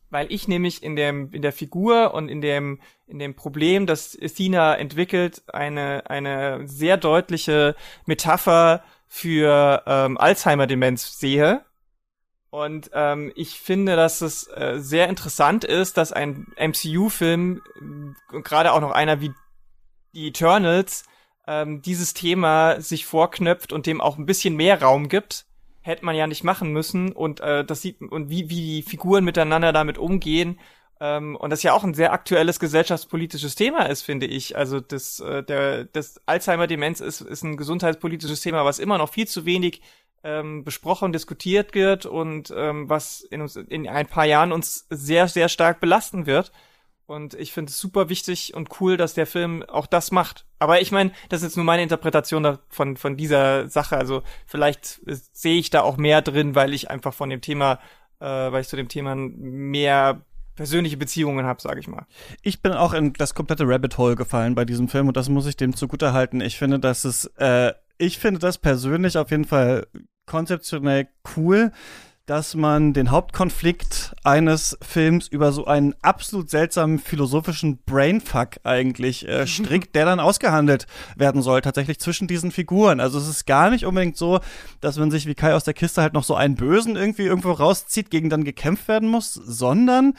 [0.09, 4.11] Weil ich nämlich in dem, in der Figur und in dem, in dem Problem, das
[4.11, 11.65] Thina entwickelt, eine, eine sehr deutliche Metapher für ähm, Alzheimer-Demenz sehe
[12.49, 17.61] und ähm, ich finde, dass es äh, sehr interessant ist, dass ein MCU-Film,
[18.31, 19.31] äh, gerade auch noch einer wie
[20.13, 21.03] die Eternals,
[21.45, 25.45] ähm, dieses Thema sich vorknöpft und dem auch ein bisschen mehr Raum gibt.
[25.81, 27.11] Hätte man ja nicht machen müssen.
[27.11, 30.59] Und äh, das sieht und wie, wie die Figuren miteinander damit umgehen.
[30.99, 34.57] Ähm, und das ja auch ein sehr aktuelles gesellschaftspolitisches Thema ist, finde ich.
[34.57, 39.27] Also das, äh, der, das Alzheimer-Demenz ist, ist ein gesundheitspolitisches Thema, was immer noch viel
[39.27, 39.81] zu wenig
[40.23, 45.27] ähm, besprochen, diskutiert wird und ähm, was in, uns, in ein paar Jahren uns sehr,
[45.27, 46.51] sehr stark belasten wird.
[47.05, 50.45] Und ich finde es super wichtig und cool, dass der Film auch das macht.
[50.59, 53.95] Aber ich meine, das ist jetzt nur meine Interpretation von, von dieser Sache.
[53.95, 57.79] Also vielleicht äh, sehe ich da auch mehr drin, weil ich einfach von dem Thema,
[58.19, 60.21] äh, weil ich zu dem Thema mehr
[60.55, 62.05] persönliche Beziehungen habe, sage ich mal.
[62.41, 65.45] Ich bin auch in das komplette Rabbit Hole gefallen bei diesem Film und das muss
[65.45, 66.41] ich dem zugute halten.
[66.41, 69.87] Ich finde, dass es äh, ich finde das persönlich auf jeden Fall
[70.25, 71.71] konzeptionell cool,
[72.27, 79.47] dass man den Hauptkonflikt eines Films über so einen absolut seltsamen philosophischen Brainfuck eigentlich äh,
[79.47, 82.99] strickt, der dann ausgehandelt werden soll, tatsächlich zwischen diesen Figuren.
[82.99, 84.41] Also es ist gar nicht unbedingt so,
[84.81, 87.53] dass man sich wie Kai aus der Kiste halt noch so einen Bösen irgendwie irgendwo
[87.53, 90.13] rauszieht, gegen dann gekämpft werden muss, sondern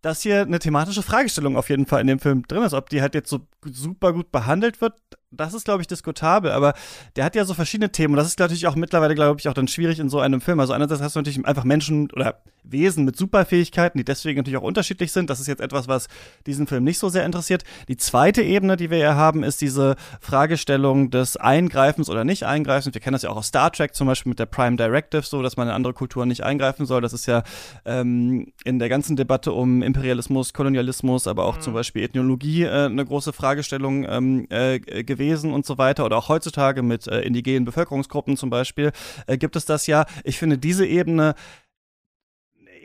[0.00, 2.72] dass hier eine thematische Fragestellung auf jeden Fall in dem Film drin ist.
[2.72, 4.94] Ob die halt jetzt so super gut behandelt wird,
[5.30, 6.74] das ist, glaube ich, diskutabel, aber
[7.16, 9.54] der hat ja so verschiedene Themen und das ist natürlich auch mittlerweile, glaube ich, auch
[9.54, 10.58] dann schwierig in so einem Film.
[10.60, 14.62] Also einerseits hast du natürlich einfach Menschen oder Wesen mit Superfähigkeiten, die deswegen natürlich auch
[14.62, 15.30] unterschiedlich sind.
[15.30, 16.08] Das ist jetzt etwas, was
[16.46, 17.64] diesen Film nicht so sehr interessiert.
[17.88, 22.94] Die zweite Ebene, die wir ja haben, ist diese Fragestellung des Eingreifens oder nicht Eingreifens.
[22.94, 25.42] Wir kennen das ja auch aus Star Trek zum Beispiel mit der Prime Directive, so
[25.42, 27.00] dass man in andere Kulturen nicht eingreifen soll.
[27.00, 27.42] Das ist ja
[27.84, 31.62] ähm, in der ganzen Debatte um Imperialismus, Kolonialismus, aber auch mhm.
[31.62, 34.78] zum Beispiel Ethnologie äh, eine große Fragestellung ähm, äh,
[35.18, 38.92] gewesen und so weiter oder auch heutzutage mit äh, indigenen Bevölkerungsgruppen zum Beispiel
[39.26, 40.06] äh, gibt es das ja.
[40.24, 41.34] Ich finde diese Ebene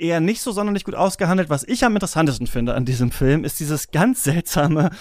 [0.04, 1.50] eher nicht so sonderlich gut ausgehandelt.
[1.50, 4.92] Was ich am interessantesten finde an diesem Film, ist dieses ganz seltsame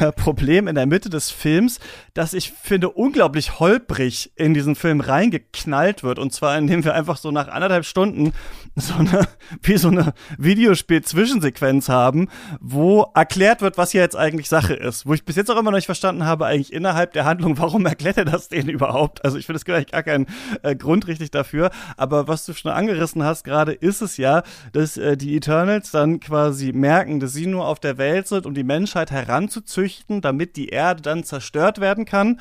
[0.00, 1.80] äh, Problem in der Mitte des Films,
[2.14, 6.18] das ich finde unglaublich holprig in diesen Film reingeknallt wird.
[6.18, 8.32] Und zwar, indem wir einfach so nach anderthalb Stunden
[8.76, 9.26] so eine,
[9.62, 12.28] wie so eine Videospiel-Zwischensequenz haben,
[12.60, 15.06] wo erklärt wird, was hier jetzt eigentlich Sache ist.
[15.06, 17.84] Wo ich bis jetzt auch immer noch nicht verstanden habe, eigentlich innerhalb der Handlung, warum
[17.86, 19.24] erklärt er das denen überhaupt?
[19.24, 20.26] Also ich finde, es gibt eigentlich gar keinen
[20.62, 21.70] äh, Grund richtig dafür.
[21.96, 26.20] Aber was du schon angerissen hast gerade, ist es ja, dass äh, die Eternals dann
[26.20, 30.68] quasi merken, dass sie nur auf der Welt sind, um die Menschheit heranzuzüchten, damit die
[30.68, 32.40] Erde dann zerstört werden kann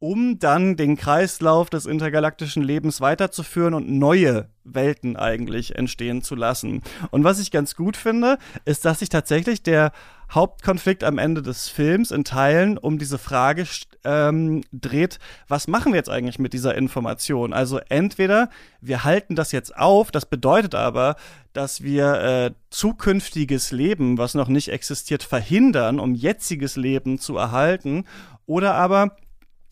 [0.00, 6.82] um dann den Kreislauf des intergalaktischen Lebens weiterzuführen und neue Welten eigentlich entstehen zu lassen.
[7.10, 9.92] Und was ich ganz gut finde, ist, dass sich tatsächlich der
[10.30, 13.64] Hauptkonflikt am Ende des Films in Teilen um diese Frage
[14.04, 17.52] ähm, dreht, was machen wir jetzt eigentlich mit dieser Information?
[17.52, 21.16] Also entweder wir halten das jetzt auf, das bedeutet aber,
[21.54, 28.04] dass wir äh, zukünftiges Leben, was noch nicht existiert, verhindern, um jetziges Leben zu erhalten,
[28.46, 29.16] oder aber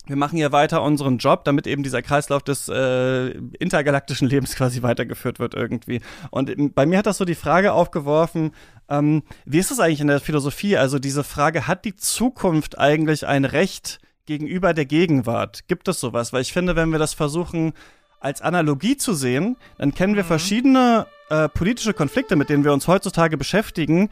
[0.07, 4.81] wir machen hier weiter unseren Job, damit eben dieser Kreislauf des äh, intergalaktischen Lebens quasi
[4.83, 6.01] weitergeführt wird irgendwie.
[6.31, 8.51] Und bei mir hat das so die Frage aufgeworfen,
[8.89, 10.77] ähm, wie ist es eigentlich in der Philosophie?
[10.77, 15.67] Also diese Frage, hat die Zukunft eigentlich ein Recht gegenüber der Gegenwart?
[15.67, 16.33] Gibt es sowas?
[16.33, 17.73] Weil ich finde, wenn wir das versuchen
[18.19, 20.27] als Analogie zu sehen, dann kennen wir mhm.
[20.27, 24.09] verschiedene äh, politische Konflikte, mit denen wir uns heutzutage beschäftigen,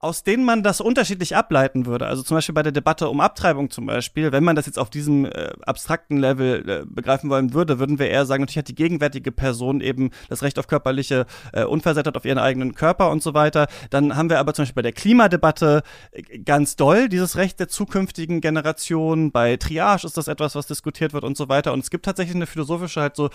[0.00, 2.06] aus denen man das unterschiedlich ableiten würde.
[2.06, 4.88] Also zum Beispiel bei der Debatte um Abtreibung zum Beispiel, wenn man das jetzt auf
[4.88, 8.74] diesem äh, abstrakten Level äh, begreifen wollen würde, würden wir eher sagen, natürlich hat die
[8.74, 13.34] gegenwärtige Person eben das Recht auf körperliche äh, Unversehrtheit auf ihren eigenen Körper und so
[13.34, 13.66] weiter.
[13.90, 15.82] Dann haben wir aber zum Beispiel bei der Klimadebatte
[16.12, 19.32] äh, ganz doll dieses Recht der zukünftigen Generation.
[19.32, 21.74] Bei Triage ist das etwas, was diskutiert wird und so weiter.
[21.74, 23.28] Und es gibt tatsächlich eine philosophische halt so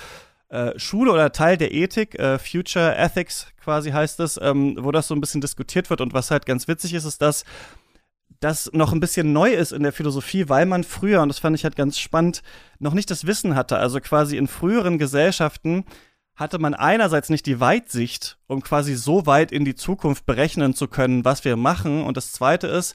[0.50, 5.08] äh, Schule oder Teil der Ethik, äh, Future Ethics quasi heißt es, ähm, wo das
[5.08, 6.00] so ein bisschen diskutiert wird.
[6.00, 7.44] Und was halt ganz witzig ist, ist, dass
[8.40, 11.56] das noch ein bisschen neu ist in der Philosophie, weil man früher, und das fand
[11.56, 12.44] ich halt ganz spannend,
[12.80, 13.78] noch nicht das Wissen hatte.
[13.78, 15.84] Also quasi in früheren Gesellschaften
[16.36, 20.88] hatte man einerseits nicht die Weitsicht, um quasi so weit in die Zukunft berechnen zu
[20.88, 22.04] können, was wir machen.
[22.04, 22.94] Und das Zweite ist,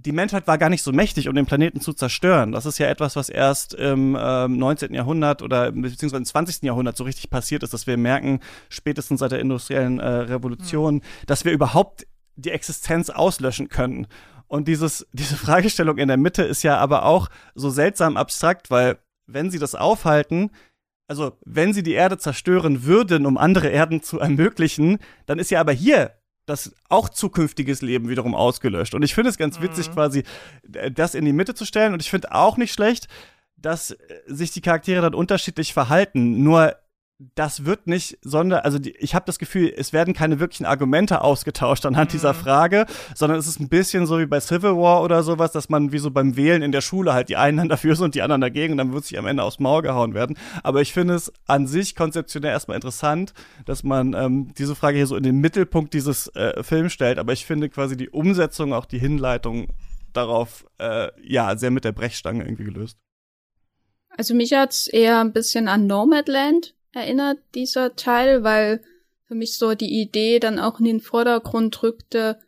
[0.00, 2.52] die Menschheit war gar nicht so mächtig, um den Planeten zu zerstören.
[2.52, 4.94] Das ist ja etwas, was erst im ähm, 19.
[4.94, 6.62] Jahrhundert oder beziehungsweise im 20.
[6.62, 8.38] Jahrhundert so richtig passiert ist, dass wir merken,
[8.68, 11.02] spätestens seit der industriellen äh, Revolution, mhm.
[11.26, 14.06] dass wir überhaupt die Existenz auslöschen können.
[14.46, 18.98] Und dieses, diese Fragestellung in der Mitte ist ja aber auch so seltsam abstrakt, weil
[19.26, 20.52] wenn sie das aufhalten,
[21.08, 25.60] also wenn sie die Erde zerstören würden, um andere Erden zu ermöglichen, dann ist ja
[25.60, 26.12] aber hier
[26.48, 28.94] das auch zukünftiges Leben wiederum ausgelöscht.
[28.94, 29.94] Und ich finde es ganz witzig, mhm.
[29.94, 30.24] quasi
[30.72, 31.92] äh, das in die Mitte zu stellen.
[31.92, 33.08] Und ich finde auch nicht schlecht,
[33.56, 33.96] dass äh,
[34.26, 36.42] sich die Charaktere dann unterschiedlich verhalten.
[36.42, 36.76] Nur
[37.18, 41.20] das wird nicht, sondern, also die, ich habe das Gefühl, es werden keine wirklichen Argumente
[41.20, 42.12] ausgetauscht anhand mhm.
[42.12, 45.68] dieser Frage, sondern es ist ein bisschen so wie bei Civil War oder sowas, dass
[45.68, 48.14] man wie so beim Wählen in der Schule halt die einen dann dafür sind und
[48.14, 50.38] die anderen dagegen und dann wird sich am Ende aufs Maul gehauen werden.
[50.62, 53.34] Aber ich finde es an sich konzeptionell erstmal interessant,
[53.66, 57.18] dass man ähm, diese Frage hier so in den Mittelpunkt dieses äh, Films stellt.
[57.18, 59.68] Aber ich finde quasi die Umsetzung, auch die Hinleitung
[60.12, 62.96] darauf, äh, ja, sehr mit der Brechstange irgendwie gelöst.
[64.16, 68.82] Also mich hat's eher ein bisschen an Nomadland erinnert, dieser Teil, weil
[69.26, 72.38] für mich so die Idee dann auch in den Vordergrund rückte,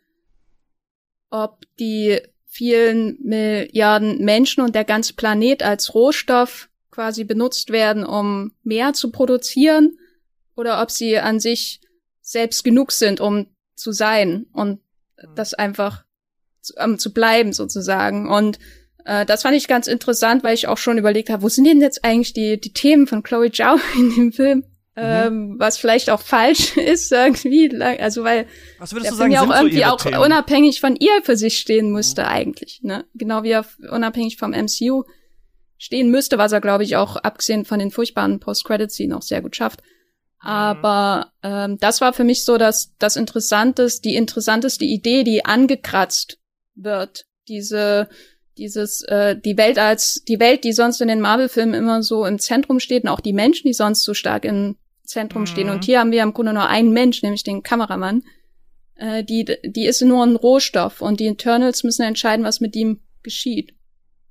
[1.29, 8.53] ob die vielen Milliarden Menschen und der ganze Planet als Rohstoff quasi benutzt werden, um
[8.63, 9.97] mehr zu produzieren,
[10.55, 11.81] oder ob sie an sich
[12.21, 14.79] selbst genug sind, um zu sein und
[15.35, 16.05] das einfach
[16.61, 18.29] zu, um, zu bleiben sozusagen.
[18.29, 18.59] Und
[19.05, 21.81] äh, das fand ich ganz interessant, weil ich auch schon überlegt habe, wo sind denn
[21.81, 24.63] jetzt eigentlich die, die Themen von Chloe Zhao in dem Film?
[24.95, 25.03] Mhm.
[25.03, 28.45] Ähm, was vielleicht auch falsch ist irgendwie, also weil
[28.77, 30.17] was würdest der du sagen, ja auch irgendwie so auch Themen?
[30.17, 32.27] unabhängig von ihr für sich stehen müsste mhm.
[32.27, 33.05] eigentlich, ne?
[33.13, 35.03] Genau wie er unabhängig vom MCU
[35.77, 39.55] stehen müsste, was er glaube ich auch abgesehen von den furchtbaren Post-Credit-Scene auch sehr gut
[39.55, 39.81] schafft.
[40.43, 40.49] Mhm.
[40.49, 46.37] Aber ähm, das war für mich so dass das Interessanteste, die interessanteste Idee, die angekratzt
[46.75, 47.25] wird.
[47.47, 48.09] Diese
[48.57, 52.39] dieses äh, die Welt als die Welt, die sonst in den Marvel-Filmen immer so im
[52.39, 55.47] Zentrum steht und auch die Menschen, die sonst so stark im Zentrum mhm.
[55.47, 55.69] stehen.
[55.69, 58.23] Und hier haben wir im Grunde nur einen Mensch, nämlich den Kameramann.
[58.95, 62.99] Äh, die die ist nur ein Rohstoff und die Internals müssen entscheiden, was mit ihm
[63.23, 63.73] geschieht.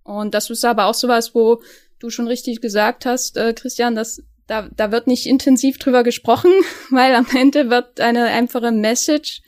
[0.02, 1.62] Und das ist aber auch sowas, wo
[1.98, 6.50] du schon richtig gesagt hast, äh, Christian, dass da, da wird nicht intensiv drüber gesprochen,
[6.90, 9.42] weil am Ende wird eine einfache Message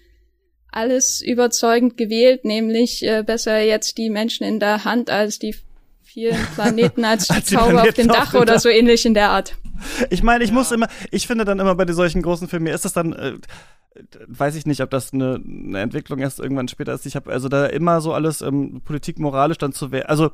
[0.73, 5.55] alles überzeugend gewählt, nämlich äh, besser jetzt die Menschen in der Hand als die
[6.03, 9.57] vielen Planeten als die als Zauber auf dem Dach oder so ähnlich in der Art.
[10.11, 10.55] Ich meine, ich ja.
[10.55, 13.35] muss immer, ich finde dann immer bei solchen großen Filmen, ist das dann, äh,
[14.27, 17.07] weiß ich nicht, ob das eine, eine Entwicklung erst irgendwann später ist.
[17.07, 20.07] Ich habe also da immer so alles ähm, Politik moralisch dann zu werden.
[20.07, 20.31] Also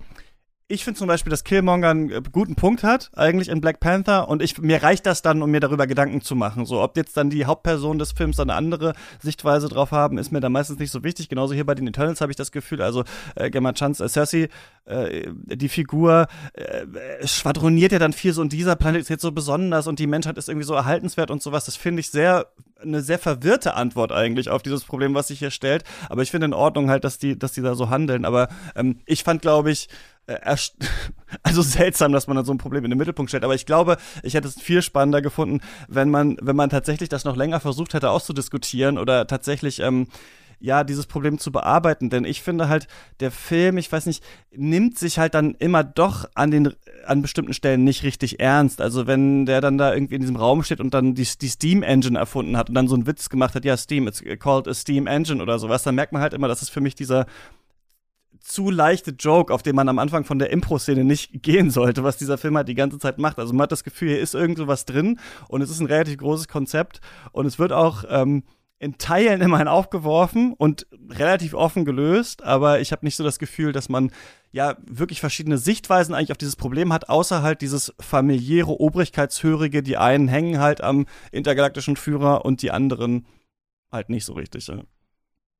[0.70, 4.28] ich finde zum Beispiel, dass Killmonger einen äh, guten Punkt hat, eigentlich in Black Panther.
[4.28, 6.66] Und ich, mir reicht das dann, um mir darüber Gedanken zu machen.
[6.66, 10.40] So, ob jetzt dann die Hauptperson des Films eine andere Sichtweise drauf haben, ist mir
[10.40, 11.30] dann meistens nicht so wichtig.
[11.30, 13.04] Genauso hier bei den Eternals habe ich das Gefühl, also
[13.34, 14.50] äh, Gemma Chans, äh, Cersei,
[14.84, 19.32] äh, die Figur äh, schwadroniert ja dann viel so und dieser Planet ist jetzt so
[19.32, 21.64] besonders und die Menschheit ist irgendwie so erhaltenswert und sowas.
[21.64, 22.46] Das finde ich sehr
[22.80, 25.82] eine sehr verwirrte Antwort eigentlich auf dieses Problem, was sich hier stellt.
[26.08, 28.24] Aber ich finde in Ordnung halt, dass die, dass die da so handeln.
[28.24, 29.88] Aber ähm, ich fand, glaube ich,
[31.42, 33.44] also seltsam, dass man dann so ein Problem in den Mittelpunkt stellt.
[33.44, 37.24] Aber ich glaube, ich hätte es viel spannender gefunden, wenn man, wenn man tatsächlich das
[37.24, 40.08] noch länger versucht hätte auszudiskutieren oder tatsächlich ähm,
[40.60, 42.10] ja, dieses Problem zu bearbeiten.
[42.10, 42.88] Denn ich finde halt,
[43.20, 46.74] der Film, ich weiß nicht, nimmt sich halt dann immer doch an den,
[47.06, 48.80] an bestimmten Stellen nicht richtig ernst.
[48.80, 51.82] Also wenn der dann da irgendwie in diesem Raum steht und dann die, die Steam
[51.82, 54.74] Engine erfunden hat und dann so einen Witz gemacht hat, ja, Steam, it's called a
[54.74, 57.26] Steam Engine oder sowas, dann merkt man halt immer, dass es für mich dieser
[58.48, 62.16] zu leichte Joke, auf den man am Anfang von der Impro-Szene nicht gehen sollte, was
[62.16, 63.38] dieser Film halt die ganze Zeit macht.
[63.38, 65.18] Also man hat das Gefühl, hier ist irgend was drin
[65.48, 67.00] und es ist ein relativ großes Konzept
[67.32, 68.42] und es wird auch ähm,
[68.78, 73.72] in Teilen immerhin aufgeworfen und relativ offen gelöst, aber ich habe nicht so das Gefühl,
[73.72, 74.10] dass man
[74.50, 79.98] ja wirklich verschiedene Sichtweisen eigentlich auf dieses Problem hat, außer halt dieses familiäre, obrigkeitshörige, die
[79.98, 83.26] einen hängen halt am intergalaktischen Führer und die anderen
[83.92, 84.66] halt nicht so richtig.
[84.68, 84.82] Ja.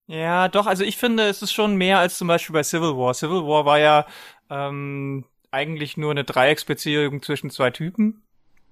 [0.09, 3.13] Ja, doch, also ich finde, es ist schon mehr als zum Beispiel bei Civil War.
[3.13, 4.07] Civil War war ja
[4.49, 8.23] ähm, eigentlich nur eine Dreiecksbeziehung zwischen zwei Typen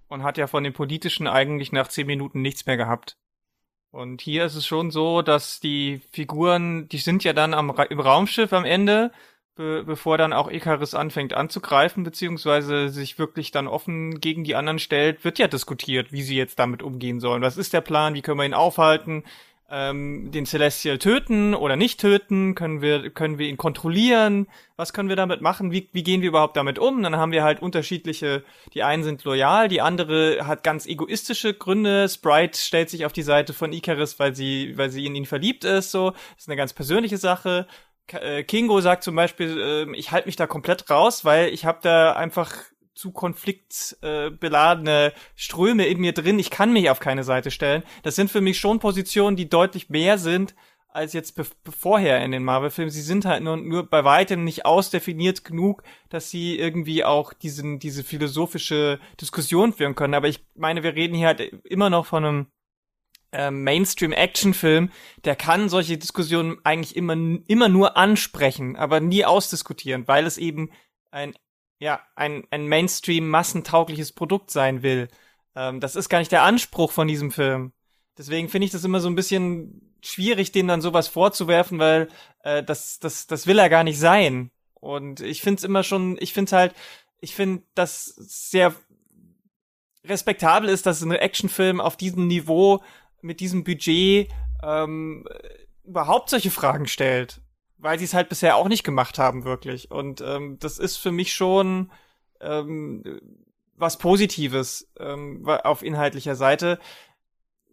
[0.09, 3.19] und hat ja von den politischen eigentlich nach zehn Minuten nichts mehr gehabt.
[3.91, 8.01] Und hier ist es schon so, dass die Figuren, die sind ja dann am, im
[8.01, 9.13] Raumschiff am Ende,
[9.57, 14.79] be bevor dann auch Icarus anfängt anzugreifen, beziehungsweise sich wirklich dann offen gegen die anderen
[14.79, 17.43] stellt, wird ja diskutiert, wie sie jetzt damit umgehen sollen.
[17.43, 18.15] Was ist der Plan?
[18.15, 19.25] Wie können wir ihn aufhalten?
[19.69, 22.55] Ähm, den Celestial töten oder nicht töten?
[22.55, 24.47] Können wir, können wir ihn kontrollieren?
[24.77, 25.73] Was können wir damit machen?
[25.73, 27.03] Wie, wie gehen wir überhaupt damit um?
[27.03, 28.45] Dann haben wir halt unterschiedliche,
[28.75, 32.09] die einen sind loyal, die andere hat ganz egoistische Gründe.
[32.09, 35.65] Sprite stellt sich auf die Seite von Icarus, weil sie, weil sie in ihn verliebt
[35.65, 36.11] ist, so.
[36.11, 37.67] Das ist eine ganz persönliche Sache.
[38.13, 41.79] Äh, Kingo sagt zum Beispiel, äh, ich halte mich da komplett raus, weil ich habe
[41.83, 42.53] da einfach
[42.97, 46.39] zu konfliktbeladene äh, Ströme in mir drin.
[46.39, 47.83] Ich kann mich auf keine Seite stellen.
[48.03, 50.55] Das sind für mich schon Positionen, die deutlich mehr sind
[50.89, 52.91] als jetzt be vorher in den Marvel-Filmen.
[52.91, 57.79] Sie sind halt nur, nur bei weitem nicht ausdefiniert genug, dass sie irgendwie auch diesen,
[57.79, 60.15] diese philosophische Diskussion führen können.
[60.15, 62.47] Aber ich meine, wir reden hier halt immer noch von einem
[63.31, 64.91] äh, Mainstream-Action-Film,
[65.25, 67.15] der kann solche Diskussionen eigentlich immer,
[67.47, 70.71] immer nur ansprechen, aber nie ausdiskutieren, weil es eben
[71.11, 71.35] ein
[71.79, 75.09] ja, ein, ein Mainstream-massentaugliches Produkt sein will.
[75.55, 77.73] Ähm, das ist gar nicht der Anspruch von diesem Film.
[78.17, 82.09] Deswegen finde ich das immer so ein bisschen schwierig, dem dann sowas vorzuwerfen, weil
[82.43, 84.51] äh, das, das, das will er gar nicht sein.
[84.75, 86.75] Und ich finde es immer schon, ich finde halt,
[87.21, 88.75] ich finde, dass sehr
[90.05, 92.83] respektabel ist, dass ein Actionfilm auf diesem Niveau
[93.21, 94.31] mit diesem Budget
[94.63, 95.27] ähm,
[95.85, 97.41] überhaupt solche Fragen stellt
[97.79, 99.91] weil sie es halt bisher auch nicht gemacht haben, wirklich.
[99.91, 101.91] Und ähm, das ist für mich schon
[102.41, 103.21] ähm,
[103.77, 106.79] was Positives ähm, auf inhaltlicher Seite.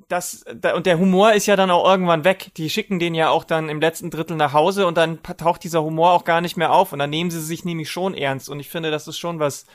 [0.09, 2.51] Das, da, und der Humor ist ja dann auch irgendwann weg.
[2.57, 5.83] Die schicken den ja auch dann im letzten Drittel nach Hause und dann taucht dieser
[5.83, 8.49] Humor auch gar nicht mehr auf und dann nehmen sie sich nämlich schon ernst.
[8.49, 9.65] Und ich finde, das ist schon was,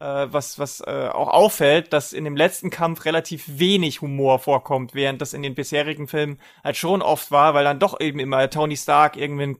[0.00, 4.94] äh, was, was äh, auch auffällt, dass in dem letzten Kampf relativ wenig Humor vorkommt,
[4.94, 8.50] während das in den bisherigen Filmen halt schon oft war, weil dann doch eben immer
[8.50, 9.56] Tony Stark irgendwie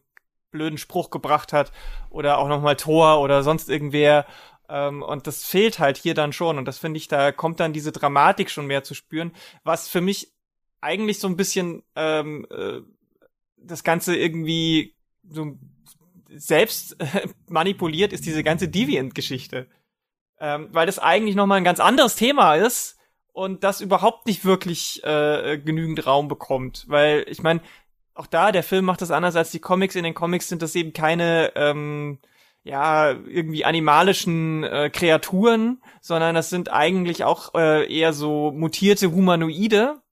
[0.51, 1.73] blöden Spruch gebracht hat
[2.11, 4.27] oder auch nochmal Tor oder sonst irgendwer.
[4.69, 6.59] Ähm, und das fehlt halt hier dann schon.
[6.59, 9.33] Und das finde ich, da kommt dann diese Dramatik schon mehr zu spüren,
[9.65, 10.33] was für mich
[10.81, 12.81] eigentlich so ein bisschen ähm, äh,
[13.57, 14.95] das Ganze irgendwie
[15.29, 15.59] so
[16.31, 16.97] selbst
[17.47, 19.67] manipuliert ist, diese ganze Deviant-Geschichte.
[20.41, 22.97] Ähm, weil das eigentlich nochmal ein ganz anderes Thema ist
[23.33, 26.85] und das überhaupt nicht wirklich äh, genügend Raum bekommt.
[26.89, 27.61] Weil, ich meine,
[28.19, 29.95] auch da, der Film macht das anders als die Comics.
[29.95, 32.19] In den Comics sind das eben keine, ähm,
[32.65, 40.03] ja, irgendwie animalischen äh, Kreaturen, sondern das sind eigentlich auch äh, eher so mutierte Humanoide,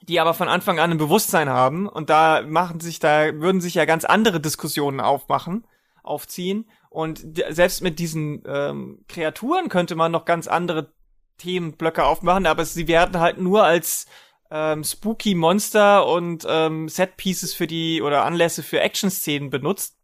[0.00, 1.86] die aber von Anfang an ein Bewusstsein haben.
[1.86, 5.66] Und da machen sich, da würden sich ja ganz andere Diskussionen aufmachen,
[6.02, 6.68] aufziehen.
[6.88, 10.92] Und selbst mit diesen ähm, Kreaturen könnte man noch ganz andere
[11.36, 14.06] Themenblöcke aufmachen, aber sie werden halt nur als
[14.50, 19.96] ähm, spooky Monster und ähm, Set-Pieces für die oder Anlässe für Action-Szenen benutzt.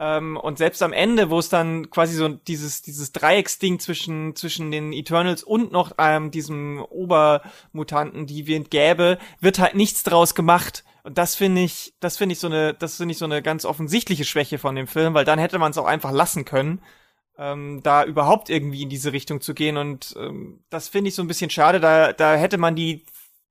[0.00, 4.70] Ähm, und selbst am Ende, wo es dann quasi so dieses, dieses Dreiecksding zwischen, zwischen
[4.70, 10.84] den Eternals und noch ähm, diesem Obermutanten, die wir gäbe, wird halt nichts draus gemacht.
[11.02, 13.64] Und das finde ich, das finde ich so eine, das finde ich so eine ganz
[13.64, 16.80] offensichtliche Schwäche von dem Film, weil dann hätte man es auch einfach lassen können,
[17.36, 19.78] ähm, da überhaupt irgendwie in diese Richtung zu gehen.
[19.78, 21.80] Und ähm, das finde ich so ein bisschen schade.
[21.80, 23.04] Da, da hätte man die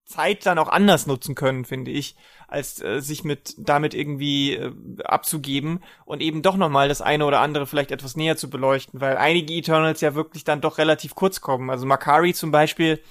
[0.07, 2.15] Zeit dann auch anders nutzen können, finde ich,
[2.47, 7.41] als äh, sich mit damit irgendwie äh, abzugeben und eben doch nochmal das eine oder
[7.41, 11.41] andere vielleicht etwas näher zu beleuchten, weil einige Eternals ja wirklich dann doch relativ kurz
[11.41, 11.69] kommen.
[11.69, 13.01] Also Makari zum Beispiel,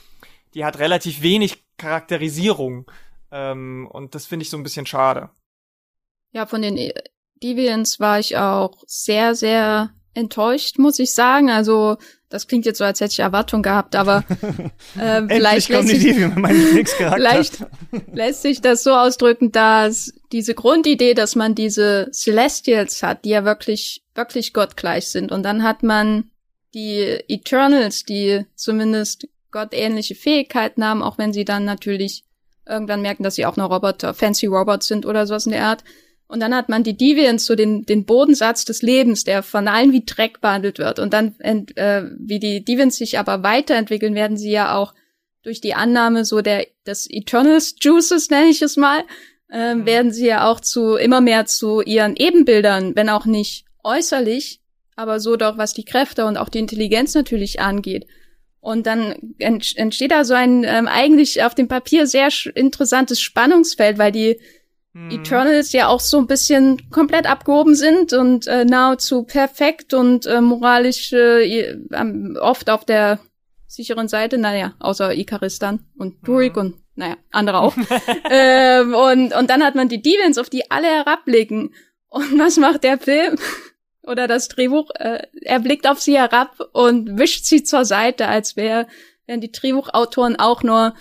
[0.55, 2.91] die hat relativ wenig Charakterisierung
[3.31, 5.29] ähm, und das finde ich so ein bisschen schade.
[6.33, 6.93] Ja, von den
[7.43, 11.51] Deviants war ich auch sehr, sehr enttäuscht, muss ich sagen.
[11.51, 14.25] Also das klingt jetzt so, als hätte ich Erwartung gehabt, aber
[14.99, 16.15] äh, vielleicht, lässt sich,
[16.97, 17.59] vielleicht
[18.13, 23.45] lässt sich das so ausdrücken, dass diese Grundidee, dass man diese Celestials hat, die ja
[23.45, 25.31] wirklich, wirklich gottgleich sind.
[25.31, 26.31] Und dann hat man
[26.75, 32.25] die Eternals, die zumindest gottähnliche Fähigkeiten haben, auch wenn sie dann natürlich
[32.69, 35.85] irgendwann merken, dass sie auch nur Roboter, fancy Robots sind oder sowas in der Art.
[36.29, 39.93] Und dann hat man die Deviants, so den, den Bodensatz des Lebens, der von allen
[39.93, 40.99] wie Dreck behandelt wird.
[40.99, 44.93] Und dann, äh, wie die Deviants sich aber weiterentwickeln, werden sie ja auch
[45.43, 49.05] durch die Annahme so der des Eternals Juices, nenne ich es mal,
[49.51, 49.87] äh, mhm.
[49.87, 54.61] werden sie ja auch zu immer mehr zu ihren Ebenbildern, wenn auch nicht äußerlich,
[54.97, 58.07] aber so doch, was die Kräfte und auch die Intelligenz natürlich angeht.
[58.59, 64.13] Und dann entsteht da so ein ähm, eigentlich auf dem Papier sehr interessantes Spannungsfeld, weil
[64.13, 64.41] die.
[65.11, 70.41] Eternals ja auch so ein bisschen komplett abgehoben sind und äh, nahezu perfekt und äh,
[70.41, 71.77] moralisch äh,
[72.41, 73.21] oft auf der
[73.67, 76.61] sicheren Seite, naja, außer Ikaristan und Durik mhm.
[76.61, 77.77] und naja, andere auch.
[78.31, 81.75] ähm, und, und dann hat man die Deviants, auf die alle herabblicken.
[82.09, 83.37] Und was macht der Film?
[84.03, 84.91] Oder das Drehbuch?
[84.95, 88.87] Äh, er blickt auf sie herab und wischt sie zur Seite, als wär,
[89.27, 90.95] wären die Drehbuchautoren auch nur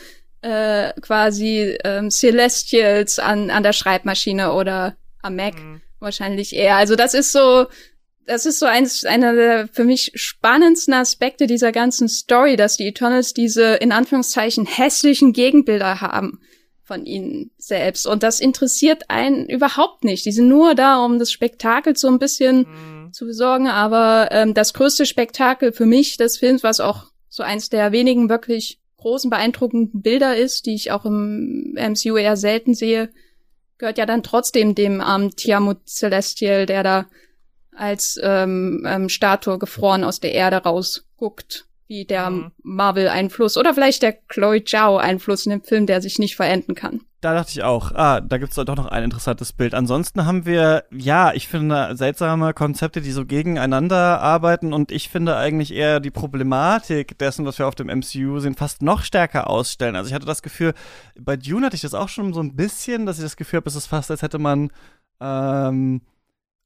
[0.45, 5.55] äh, quasi ähm, Celestials an, an der Schreibmaschine oder am Mac.
[5.55, 5.81] Mhm.
[5.99, 6.75] Wahrscheinlich eher.
[6.75, 7.65] Also das ist so,
[8.27, 12.87] das ist so eins, einer der für mich spannendsten Aspekte dieser ganzen Story, dass die
[12.87, 16.39] Eternals diese in Anführungszeichen hässlichen Gegenbilder haben
[16.83, 18.05] von ihnen selbst.
[18.05, 20.27] Und das interessiert einen überhaupt nicht.
[20.27, 23.13] Die sind nur da, um das Spektakel so ein bisschen mhm.
[23.13, 23.67] zu besorgen.
[23.67, 28.29] Aber ähm, das größte Spektakel für mich des Films, was auch so eins der wenigen
[28.29, 33.09] wirklich großen, beeindruckenden Bilder ist, die ich auch im MCU eher selten sehe,
[33.77, 37.07] gehört ja dann trotzdem dem armen ähm, Tiamut Celestial, der da
[37.75, 42.51] als ähm, ähm, Statue gefroren aus der Erde rausguckt, wie der mhm.
[42.63, 47.01] Marvel-Einfluss oder vielleicht der Chloe Zhao-Einfluss in dem Film, der sich nicht verenden kann.
[47.21, 49.73] Da dachte ich auch, ah, da gibt's doch noch ein interessantes Bild.
[49.73, 55.35] Ansonsten haben wir, ja, ich finde seltsame Konzepte, die so gegeneinander arbeiten und ich finde
[55.35, 59.95] eigentlich eher die Problematik dessen, was wir auf dem MCU sehen, fast noch stärker ausstellen.
[59.95, 60.75] Also ich hatte das Gefühl,
[61.19, 63.69] bei Dune hatte ich das auch schon so ein bisschen, dass ich das Gefühl habe,
[63.69, 64.69] es ist fast, als hätte man
[65.19, 66.01] ähm,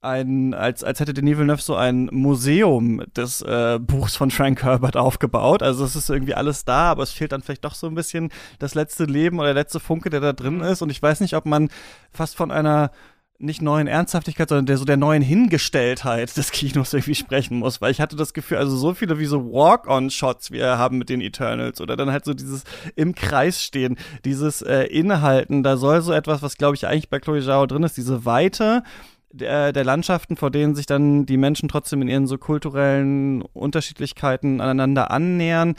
[0.02, 4.96] ein, als, als hätte Denis Villeneuve so ein Museum des äh, Buchs von Frank Herbert
[4.96, 5.62] aufgebaut.
[5.62, 8.30] Also es ist irgendwie alles da, aber es fehlt dann vielleicht doch so ein bisschen
[8.58, 10.80] das letzte Leben oder der letzte Funke, der da drin ist.
[10.80, 11.68] Und ich weiß nicht, ob man
[12.10, 12.90] fast von einer
[13.40, 17.90] nicht neuen Ernsthaftigkeit, sondern der so der neuen Hingestelltheit des Kinos irgendwie sprechen muss, weil
[17.90, 21.80] ich hatte das Gefühl, also so viele wie so Walk-on-Shots wir haben mit den Eternals
[21.80, 22.64] oder dann halt so dieses
[22.96, 23.96] im Kreis stehen,
[24.26, 27.82] dieses äh, Innehalten, da soll so etwas, was glaube ich eigentlich bei Chloe Zhao drin
[27.82, 28.82] ist, diese Weite,
[29.32, 34.60] der, der Landschaften, vor denen sich dann die Menschen trotzdem in ihren so kulturellen Unterschiedlichkeiten
[34.60, 35.76] aneinander annähern,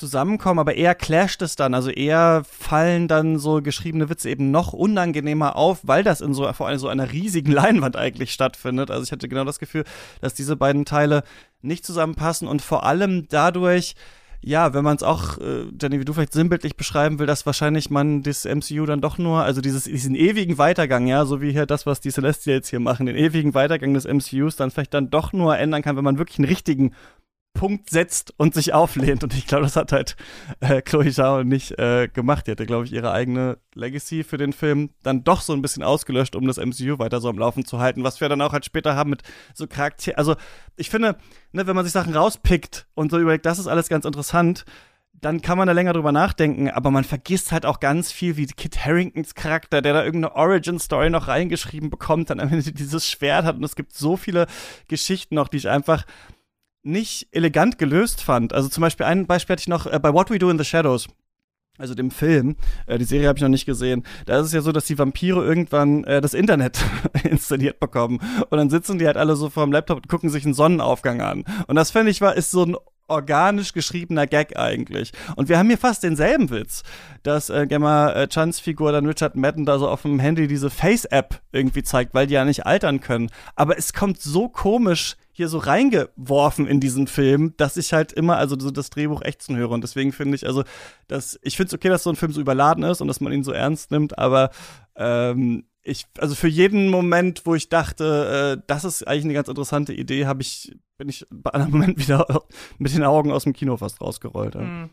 [0.00, 4.72] zusammenkommen, aber eher clasht es dann, also eher fallen dann so geschriebene Witze eben noch
[4.72, 8.90] unangenehmer auf, weil das in so vor allem so einer riesigen Leinwand eigentlich stattfindet.
[8.90, 9.84] Also ich hatte genau das Gefühl,
[10.20, 11.22] dass diese beiden Teile
[11.60, 13.94] nicht zusammenpassen und vor allem dadurch
[14.42, 17.90] ja, wenn man es auch, äh, Jenny, wie du vielleicht sinnbildlich beschreiben will, dass wahrscheinlich
[17.90, 21.66] man das MCU dann doch nur, also dieses, diesen ewigen Weitergang, ja, so wie hier
[21.66, 25.32] das, was die Celestials hier machen, den ewigen Weitergang des MCUs dann vielleicht dann doch
[25.32, 26.92] nur ändern kann, wenn man wirklich einen richtigen
[27.52, 29.22] Punkt setzt und sich auflehnt.
[29.24, 30.16] Und ich glaube, das hat halt
[30.60, 32.46] äh, Chloe Zhao nicht äh, gemacht.
[32.46, 35.82] Die hatte, glaube ich, ihre eigene Legacy für den Film dann doch so ein bisschen
[35.82, 38.04] ausgelöscht, um das MCU weiter so am Laufen zu halten.
[38.04, 39.22] Was wir dann auch halt später haben mit
[39.54, 40.16] so Charakter.
[40.16, 40.36] Also
[40.76, 41.16] ich finde,
[41.52, 44.64] ne, wenn man sich Sachen rauspickt und so überlegt, das ist alles ganz interessant,
[45.20, 48.46] dann kann man da länger drüber nachdenken, aber man vergisst halt auch ganz viel, wie
[48.46, 53.44] Kit Harringtons Charakter, der da irgendeine Origin-Story noch reingeschrieben bekommt, dann am Ende dieses Schwert
[53.44, 54.46] hat und es gibt so viele
[54.88, 56.04] Geschichten noch, die ich einfach
[56.82, 58.52] nicht elegant gelöst fand.
[58.52, 60.64] Also zum Beispiel ein Beispiel hatte ich noch äh, bei What We Do in the
[60.64, 61.08] Shadows.
[61.78, 62.56] Also dem Film,
[62.86, 64.04] äh, die Serie habe ich noch nicht gesehen.
[64.26, 66.84] Da ist es ja so, dass die Vampire irgendwann äh, das Internet
[67.24, 68.20] installiert bekommen
[68.50, 71.22] und dann sitzen die halt alle so vor dem Laptop und gucken sich einen Sonnenaufgang
[71.22, 71.44] an.
[71.68, 72.76] Und das fände ich war ist so ein
[73.10, 75.12] organisch geschriebener Gag eigentlich.
[75.36, 76.82] Und wir haben hier fast denselben Witz,
[77.22, 80.70] dass äh, Gemma äh, Chans Figur dann Richard Madden da so auf dem Handy diese
[80.70, 83.30] Face-App irgendwie zeigt, weil die ja nicht altern können.
[83.56, 88.36] Aber es kommt so komisch hier so reingeworfen in diesen Film, dass ich halt immer
[88.36, 90.64] also so das Drehbuch ächzen höre und deswegen finde ich also,
[91.08, 93.32] dass ich finde es okay, dass so ein Film so überladen ist und dass man
[93.32, 94.50] ihn so ernst nimmt, aber
[94.96, 99.48] ähm, ich, also für jeden Moment, wo ich dachte, äh, das ist eigentlich eine ganz
[99.48, 102.26] interessante Idee, habe ich, bin ich bei einem Moment wieder
[102.78, 104.54] mit den Augen aus dem Kino fast rausgerollt.
[104.54, 104.60] Ja.
[104.60, 104.90] Hm.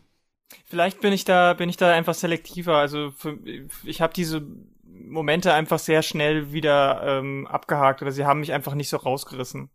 [0.64, 2.78] Vielleicht bin ich da, bin ich da einfach selektiver.
[2.78, 3.38] Also für,
[3.84, 4.42] ich habe diese
[4.82, 9.68] Momente einfach sehr schnell wieder ähm, abgehakt oder sie haben mich einfach nicht so rausgerissen.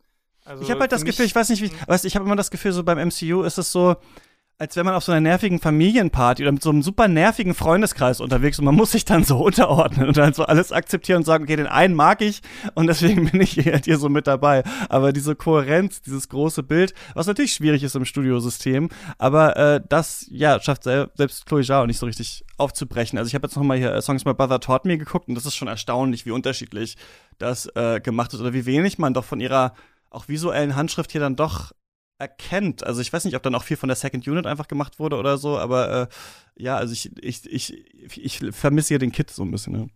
[0.44, 1.78] Also ich habe halt das Gefühl, ich weiß nicht wie, hm.
[1.86, 3.96] weißt, ich habe immer das Gefühl, so beim MCU ist es so,
[4.64, 8.22] als wenn man auf so einer nervigen Familienparty oder mit so einem super nervigen Freundeskreis
[8.22, 11.44] unterwegs und man muss sich dann so unterordnen und dann so alles akzeptieren und sagen,
[11.44, 12.42] okay, den einen mag ich
[12.74, 14.64] und deswegen bin ich halt hier so mit dabei.
[14.88, 18.88] Aber diese Kohärenz, dieses große Bild, was natürlich schwierig ist im Studiosystem,
[19.18, 23.20] aber äh, das, ja, schafft selbst Chloe Zhao nicht so richtig aufzubrechen.
[23.20, 25.36] Also ich habe jetzt noch mal hier äh, Songs My Brother Taught Me geguckt und
[25.36, 26.96] das ist schon erstaunlich, wie unterschiedlich
[27.38, 29.74] das äh, gemacht ist oder wie wenig man doch von ihrer
[30.10, 31.74] auch visuellen Handschrift hier dann doch
[32.18, 32.84] erkennt.
[32.84, 35.18] Also ich weiß nicht, ob dann auch viel von der Second Unit einfach gemacht wurde
[35.18, 36.08] oder so, aber äh,
[36.56, 39.74] ja, also ich, ich, ich, ich vermisse hier den Kit so ein bisschen.
[39.74, 39.90] Ne?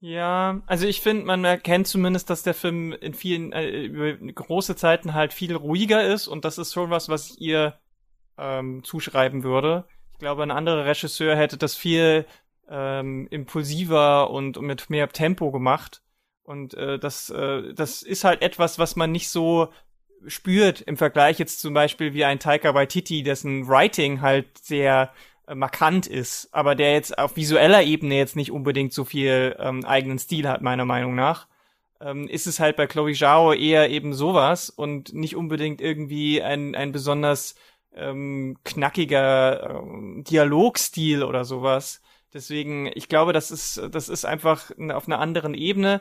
[0.00, 4.76] Ja, also ich finde, man erkennt zumindest, dass der Film in vielen, äh, über große
[4.76, 7.78] Zeiten halt viel ruhiger ist und das ist schon was, was ich ihr
[8.36, 9.86] ähm, zuschreiben würde.
[10.12, 12.26] Ich glaube, ein anderer Regisseur hätte das viel
[12.68, 16.02] ähm, impulsiver und mit mehr Tempo gemacht.
[16.42, 19.70] Und äh, das, äh, das ist halt etwas, was man nicht so
[20.26, 25.12] spürt im Vergleich jetzt zum Beispiel wie ein Taika Waititi, dessen Writing halt sehr
[25.46, 29.84] äh, markant ist, aber der jetzt auf visueller Ebene jetzt nicht unbedingt so viel ähm,
[29.84, 31.46] eigenen Stil hat, meiner Meinung nach,
[32.00, 36.74] ähm, ist es halt bei Chloe Zhao eher eben sowas und nicht unbedingt irgendwie ein,
[36.74, 37.54] ein besonders
[37.94, 42.00] ähm, knackiger ähm, Dialogstil oder sowas.
[42.32, 46.00] Deswegen, ich glaube, das ist, das ist einfach auf einer anderen Ebene.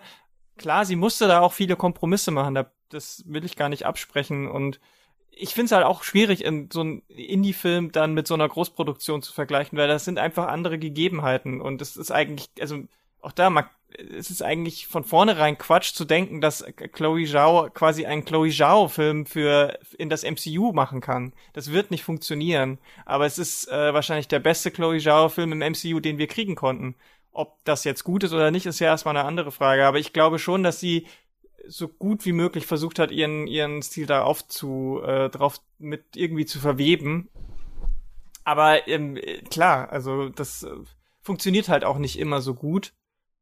[0.58, 4.80] Klar, sie musste da auch viele Kompromisse machen, das will ich gar nicht absprechen und
[5.36, 9.24] ich finde es halt auch schwierig, in so einen Indie-Film dann mit so einer Großproduktion
[9.24, 12.84] zu vergleichen, weil das sind einfach andere Gegebenheiten und es ist eigentlich, also
[13.24, 13.66] auch da, man,
[14.18, 19.26] es ist eigentlich von vornherein Quatsch zu denken, dass Chloe Zhao quasi einen Chloe Zhao-Film
[19.26, 21.34] für in das MCU machen kann.
[21.54, 22.80] Das wird nicht funktionieren.
[23.06, 26.95] Aber es ist äh, wahrscheinlich der beste Chloe Zhao-Film im MCU, den wir kriegen konnten.
[27.34, 29.86] Ob das jetzt gut ist oder nicht, ist ja erstmal eine andere Frage.
[29.86, 31.08] Aber ich glaube schon, dass sie
[31.68, 36.46] so gut wie möglich versucht hat, ihren, ihren Stil da aufzu, äh, drauf mit irgendwie
[36.46, 37.30] zu verweben.
[38.44, 39.18] Aber ähm,
[39.50, 40.72] klar, also das äh,
[41.22, 42.94] funktioniert halt auch nicht immer so gut.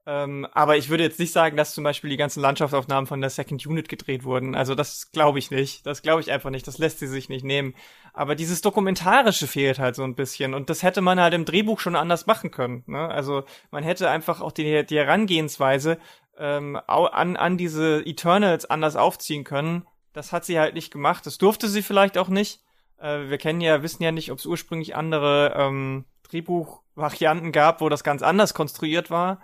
[0.08, 3.30] Ähm, aber ich würde jetzt nicht sagen, dass zum Beispiel die ganzen Landschaftsaufnahmen von der
[3.30, 4.56] Second Unit gedreht wurden.
[4.56, 5.86] Also das glaube ich nicht.
[5.86, 6.68] Das glaube ich einfach nicht.
[6.68, 7.76] Das lässt sie sich nicht nehmen.
[8.14, 10.56] Aber dieses Dokumentarische fehlt halt so ein bisschen.
[10.56, 12.84] Und das hätte man halt im Drehbuch schon anders machen können.
[12.88, 13.08] Ne?
[13.08, 16.00] Also man hätte einfach auch die, die Herangehensweise
[16.38, 19.86] ähm, an, an diese Eternals anders aufziehen können.
[20.14, 21.28] Das hat sie halt nicht gemacht.
[21.28, 22.62] Das durfte sie vielleicht auch nicht.
[22.98, 27.90] Äh, wir kennen ja, wissen ja nicht, ob es ursprünglich andere ähm, Drehbuchvarianten gab, wo
[27.90, 29.40] das ganz anders konstruiert war.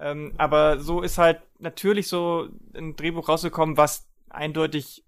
[0.00, 5.04] Ähm, aber so ist halt natürlich so ein Drehbuch rausgekommen, was eindeutig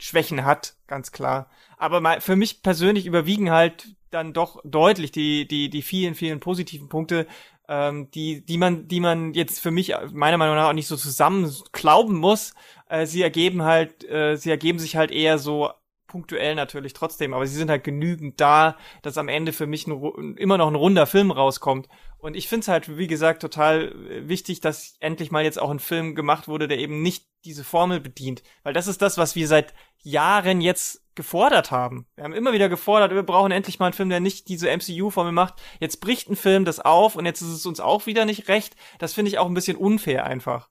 [0.00, 1.48] Schwächen hat, ganz klar.
[1.76, 6.40] Aber mal, für mich persönlich überwiegen halt dann doch deutlich die, die, die vielen, vielen
[6.40, 7.26] positiven Punkte,
[7.68, 10.96] ähm, die, die man, die man jetzt für mich meiner Meinung nach auch nicht so
[10.96, 12.54] zusammen glauben muss.
[12.88, 15.70] Äh, sie ergeben halt, äh, sie ergeben sich halt eher so
[16.14, 20.36] punktuell natürlich trotzdem, aber sie sind halt genügend da, dass am Ende für mich ein,
[20.36, 21.88] immer noch ein runder Film rauskommt.
[22.18, 25.70] Und ich finde es halt, wie gesagt, total äh, wichtig, dass endlich mal jetzt auch
[25.70, 28.44] ein Film gemacht wurde, der eben nicht diese Formel bedient.
[28.62, 32.06] Weil das ist das, was wir seit Jahren jetzt gefordert haben.
[32.14, 35.32] Wir haben immer wieder gefordert, wir brauchen endlich mal einen Film, der nicht diese MCU-Formel
[35.32, 35.54] macht.
[35.80, 38.76] Jetzt bricht ein Film das auf und jetzt ist es uns auch wieder nicht recht.
[39.00, 40.68] Das finde ich auch ein bisschen unfair einfach.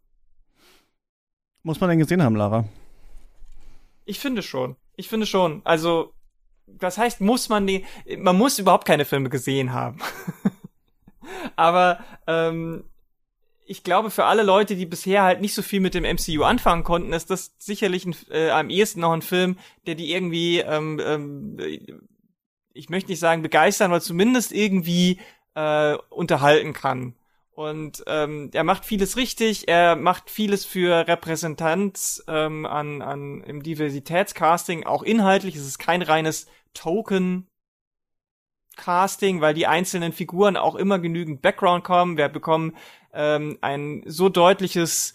[1.63, 2.63] Muss man denn gesehen haben, Lara?
[4.05, 4.75] Ich finde schon.
[4.95, 5.61] Ich finde schon.
[5.63, 6.13] Also,
[6.67, 7.85] das heißt, muss man die,
[8.17, 9.99] man muss überhaupt keine Filme gesehen haben.
[11.55, 12.83] Aber ähm,
[13.65, 16.83] ich glaube, für alle Leute, die bisher halt nicht so viel mit dem MCU anfangen
[16.83, 20.99] konnten, ist das sicherlich ein, äh, am ehesten noch ein Film, der die irgendwie, ähm,
[21.03, 21.57] ähm,
[22.73, 25.19] ich möchte nicht sagen begeistern, aber zumindest irgendwie
[25.55, 27.15] äh, unterhalten kann.
[27.55, 33.61] Und ähm, er macht vieles richtig, er macht vieles für Repräsentanz ähm, an, an im
[33.61, 35.55] Diversitätscasting, auch inhaltlich.
[35.55, 37.47] Es ist kein reines Token
[38.75, 42.17] Casting, weil die einzelnen Figuren auch immer genügend Background kommen.
[42.17, 42.75] Wir bekommen
[43.13, 45.13] ähm, ein so deutliches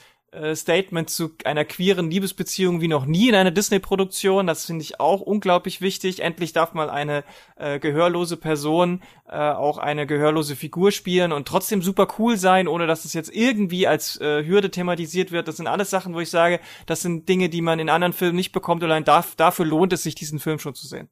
[0.54, 4.46] Statement zu einer queeren Liebesbeziehung wie noch nie in einer Disney-Produktion.
[4.46, 6.20] Das finde ich auch unglaublich wichtig.
[6.20, 7.24] Endlich darf mal eine
[7.56, 12.86] äh, gehörlose Person äh, auch eine gehörlose Figur spielen und trotzdem super cool sein, ohne
[12.86, 15.48] dass es jetzt irgendwie als äh, Hürde thematisiert wird.
[15.48, 18.36] Das sind alles Sachen, wo ich sage, das sind Dinge, die man in anderen Filmen
[18.36, 18.82] nicht bekommt.
[18.82, 21.08] Allein darf, dafür lohnt es sich, diesen Film schon zu sehen.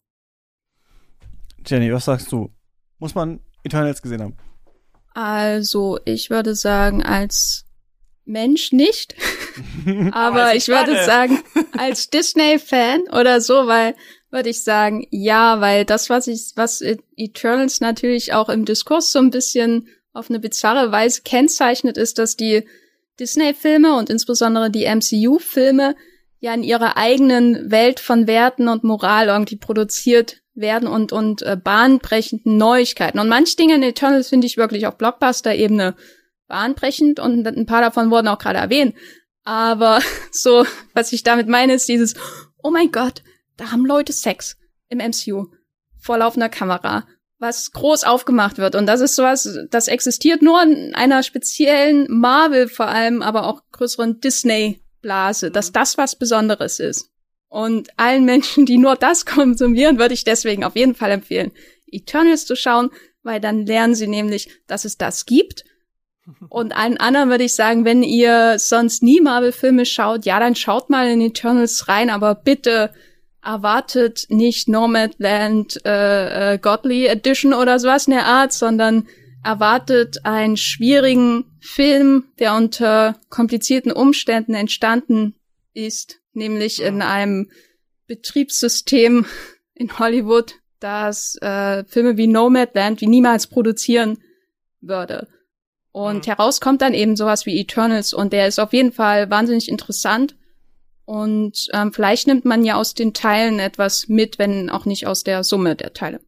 [1.66, 2.50] Jenny, was sagst du?
[2.98, 4.36] Muss man Eternals gesehen haben?
[5.12, 7.65] Also, ich würde sagen, als
[8.26, 9.14] Mensch nicht.
[10.12, 11.42] Aber ich würde sagen,
[11.76, 13.94] als Disney-Fan oder so, weil
[14.30, 16.82] würde ich sagen, ja, weil das, was ich, was
[17.16, 22.36] Eternals natürlich auch im Diskurs so ein bisschen auf eine bizarre Weise kennzeichnet, ist, dass
[22.36, 22.66] die
[23.18, 25.96] Disney-Filme und insbesondere die MCU-Filme
[26.40, 31.56] ja in ihrer eigenen Welt von Werten und Moral irgendwie produziert werden und, und äh,
[31.62, 33.18] bahnbrechenden Neuigkeiten.
[33.18, 35.94] Und manche Dinge in Eternals finde ich wirklich auf Blockbuster-Ebene
[36.48, 38.94] bahnbrechend und ein paar davon wurden auch gerade erwähnt.
[39.44, 40.00] Aber
[40.32, 42.14] so, was ich damit meine, ist dieses,
[42.62, 43.22] oh mein Gott,
[43.56, 44.56] da haben Leute Sex
[44.88, 45.46] im MCU
[45.98, 47.06] vor laufender Kamera,
[47.38, 48.74] was groß aufgemacht wird.
[48.74, 53.62] Und das ist sowas, das existiert nur in einer speziellen Marvel vor allem, aber auch
[53.72, 57.10] größeren Disney-Blase, dass das was Besonderes ist.
[57.48, 61.52] Und allen Menschen, die nur das konsumieren, würde ich deswegen auf jeden Fall empfehlen,
[61.86, 62.90] Eternals zu schauen,
[63.22, 65.64] weil dann lernen sie nämlich, dass es das gibt.
[66.48, 70.90] Und allen anderen würde ich sagen, wenn ihr sonst nie Marvel-Filme schaut, ja, dann schaut
[70.90, 72.90] mal in Eternals rein, aber bitte
[73.42, 79.06] erwartet nicht Nomadland äh, äh, Godly Edition oder sowas in der Art, sondern
[79.44, 85.36] erwartet einen schwierigen Film, der unter komplizierten Umständen entstanden
[85.74, 87.50] ist, nämlich in einem
[88.08, 89.26] Betriebssystem
[89.74, 94.18] in Hollywood, das äh, Filme wie Nomadland wie niemals produzieren
[94.80, 95.28] würde.
[95.96, 96.30] Und mhm.
[96.30, 100.36] heraus kommt dann eben sowas wie Eternals und der ist auf jeden Fall wahnsinnig interessant.
[101.06, 105.24] Und ähm, vielleicht nimmt man ja aus den Teilen etwas mit, wenn auch nicht aus
[105.24, 106.20] der Summe der Teile.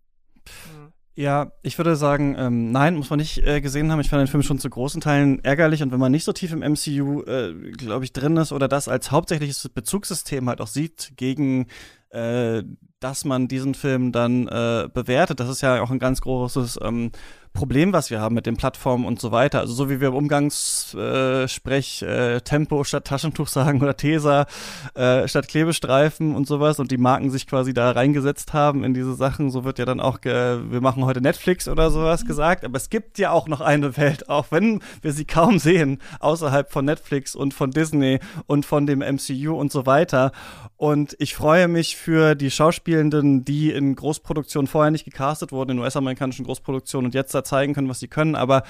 [1.14, 4.01] Ja, ich würde sagen, ähm, nein, muss man nicht äh, gesehen haben.
[4.01, 6.51] Ich fand den Film schon zu großen Teilen ärgerlich und wenn man nicht so tief
[6.53, 11.12] im MCU, äh, glaube ich, drin ist oder das als hauptsächliches Bezugssystem halt auch sieht
[11.16, 11.66] gegen
[12.09, 12.62] äh,
[13.01, 15.41] dass man diesen Film dann äh, bewertet.
[15.41, 17.12] Das ist ja auch ein ganz großes ähm,
[17.59, 19.59] Problem, was wir haben mit den Plattformen und so weiter.
[19.59, 24.46] Also so wie wir im Umgangssprech äh, Tempo statt Taschentuch sagen oder Tesa
[24.94, 29.12] äh, statt Klebestreifen und sowas und die Marken sich quasi da reingesetzt haben in diese
[29.14, 32.64] Sachen, so wird ja dann auch, wir machen heute Netflix oder sowas gesagt.
[32.64, 36.70] Aber es gibt ja auch noch eine Welt, auch wenn wir sie kaum sehen, außerhalb
[36.70, 40.30] von Netflix und von Disney und von dem MCU und so weiter.
[40.76, 45.78] Und ich freue mich für die Schauspielenden, die in Großproduktionen vorher nicht gecastet wurden, in
[45.80, 48.34] US-amerikanischen Großproduktionen und jetzt da zeigen können, was sie können.
[48.34, 48.62] Aber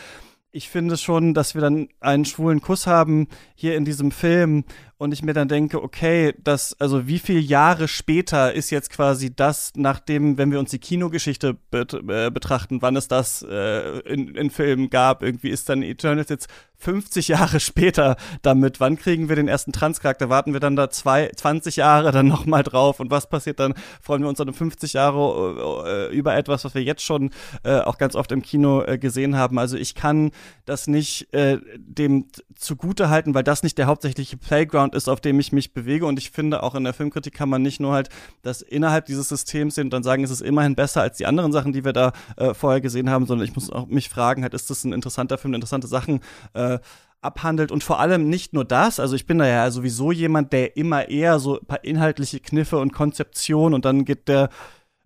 [0.50, 4.64] ich finde schon, dass wir dann einen schwulen Kuss haben hier in diesem Film
[4.98, 9.34] und ich mir dann denke, okay, das, also wie viele Jahre später ist jetzt quasi
[9.34, 14.34] das, nachdem, wenn wir uns die Kinogeschichte bet äh, betrachten, wann es das äh, in,
[14.34, 18.80] in Filmen gab, irgendwie ist dann Eternals jetzt 50 Jahre später damit.
[18.80, 20.28] Wann kriegen wir den ersten Transcharakter?
[20.28, 23.00] Warten wir dann da zwei, 20 Jahre dann nochmal drauf?
[23.00, 23.74] Und was passiert dann?
[24.00, 27.30] Freuen wir uns dann um 50 Jahre äh, über etwas, was wir jetzt schon
[27.64, 29.58] äh, auch ganz oft im Kino äh, gesehen haben?
[29.58, 30.30] Also ich kann
[30.64, 35.38] das nicht äh, dem zugute halten, weil das nicht der hauptsächliche Playground ist, auf dem
[35.40, 36.06] ich mich bewege.
[36.06, 38.08] Und ich finde, auch in der Filmkritik kann man nicht nur halt
[38.42, 41.52] das innerhalb dieses Systems sehen und dann sagen, es ist immerhin besser als die anderen
[41.52, 44.54] Sachen, die wir da äh, vorher gesehen haben, sondern ich muss auch mich fragen, halt,
[44.54, 46.20] ist das ein interessanter Film, interessante Sachen
[46.54, 46.78] äh,
[47.20, 50.76] abhandelt und vor allem nicht nur das, also ich bin da ja sowieso jemand, der
[50.76, 54.50] immer eher so ein paar inhaltliche Kniffe und Konzeption und dann geht der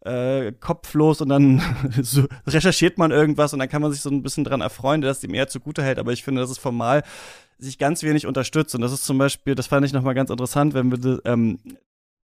[0.05, 1.63] äh, Kopf los und dann
[2.03, 5.25] so recherchiert man irgendwas und dann kann man sich so ein bisschen dran erfreuen, dass
[5.25, 7.03] ihm eher zugute hält, aber ich finde, das ist formal
[7.59, 8.75] sich ganz wenig unterstützt.
[8.75, 11.61] Und das ist zum Beispiel, das fand ich nochmal ganz interessant, wenn wir ähm,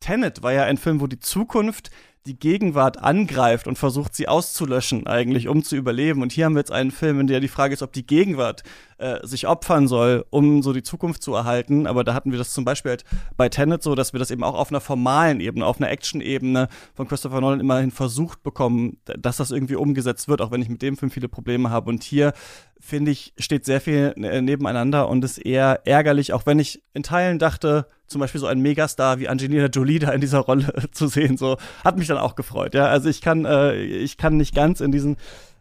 [0.01, 1.91] Tenet war ja ein Film, wo die Zukunft
[2.27, 6.23] die Gegenwart angreift und versucht, sie auszulöschen, eigentlich, um zu überleben.
[6.23, 8.62] Und hier haben wir jetzt einen Film, in der die Frage ist, ob die Gegenwart
[8.99, 11.87] äh, sich opfern soll, um so die Zukunft zu erhalten.
[11.87, 13.05] Aber da hatten wir das zum Beispiel halt
[13.37, 16.69] bei Tenet so, dass wir das eben auch auf einer formalen Ebene, auf einer Action-Ebene
[16.95, 20.83] von Christopher Nolan immerhin versucht bekommen, dass das irgendwie umgesetzt wird, auch wenn ich mit
[20.83, 21.89] dem Film viele Probleme habe.
[21.89, 22.33] Und hier,
[22.81, 27.03] finde ich, steht sehr viel äh, nebeneinander und ist eher ärgerlich, auch wenn ich in
[27.03, 31.07] Teilen dachte, zum Beispiel so ein Megastar wie Angelina Jolie da in dieser Rolle zu
[31.07, 32.74] sehen, so hat mich dann auch gefreut.
[32.74, 35.16] Ja, also ich kann, äh, ich kann nicht ganz in diesen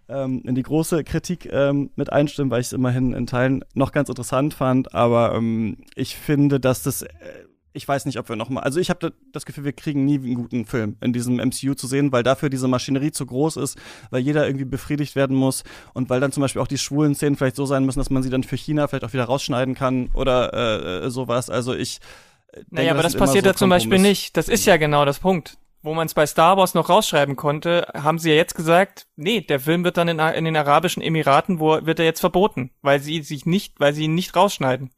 [0.10, 3.92] ähm, in die große Kritik ähm, mit einstimmen, weil ich es immerhin in Teilen noch
[3.92, 4.94] ganz interessant fand.
[4.94, 7.08] Aber ähm, ich finde, dass das äh,
[7.78, 10.16] ich weiß nicht, ob wir noch mal, also ich habe das Gefühl, wir kriegen nie
[10.16, 13.78] einen guten Film in diesem MCU zu sehen, weil dafür diese Maschinerie zu groß ist,
[14.10, 17.36] weil jeder irgendwie befriedigt werden muss und weil dann zum Beispiel auch die schwulen Szenen
[17.36, 20.10] vielleicht so sein müssen, dass man sie dann für China vielleicht auch wieder rausschneiden kann
[20.16, 21.52] oder äh, äh sowas.
[21.52, 22.00] Also ich
[22.72, 24.36] naja, aber das passiert so ja zum Beispiel nicht.
[24.36, 25.58] Das ist ja genau das Punkt.
[25.82, 29.42] Wo man es bei Star Wars noch rausschreiben konnte, haben sie ja jetzt gesagt, nee,
[29.42, 33.00] der Film wird dann in, in den Arabischen Emiraten, wo wird er jetzt verboten, weil
[33.00, 34.92] sie sich nicht, weil sie ihn nicht rausschneiden.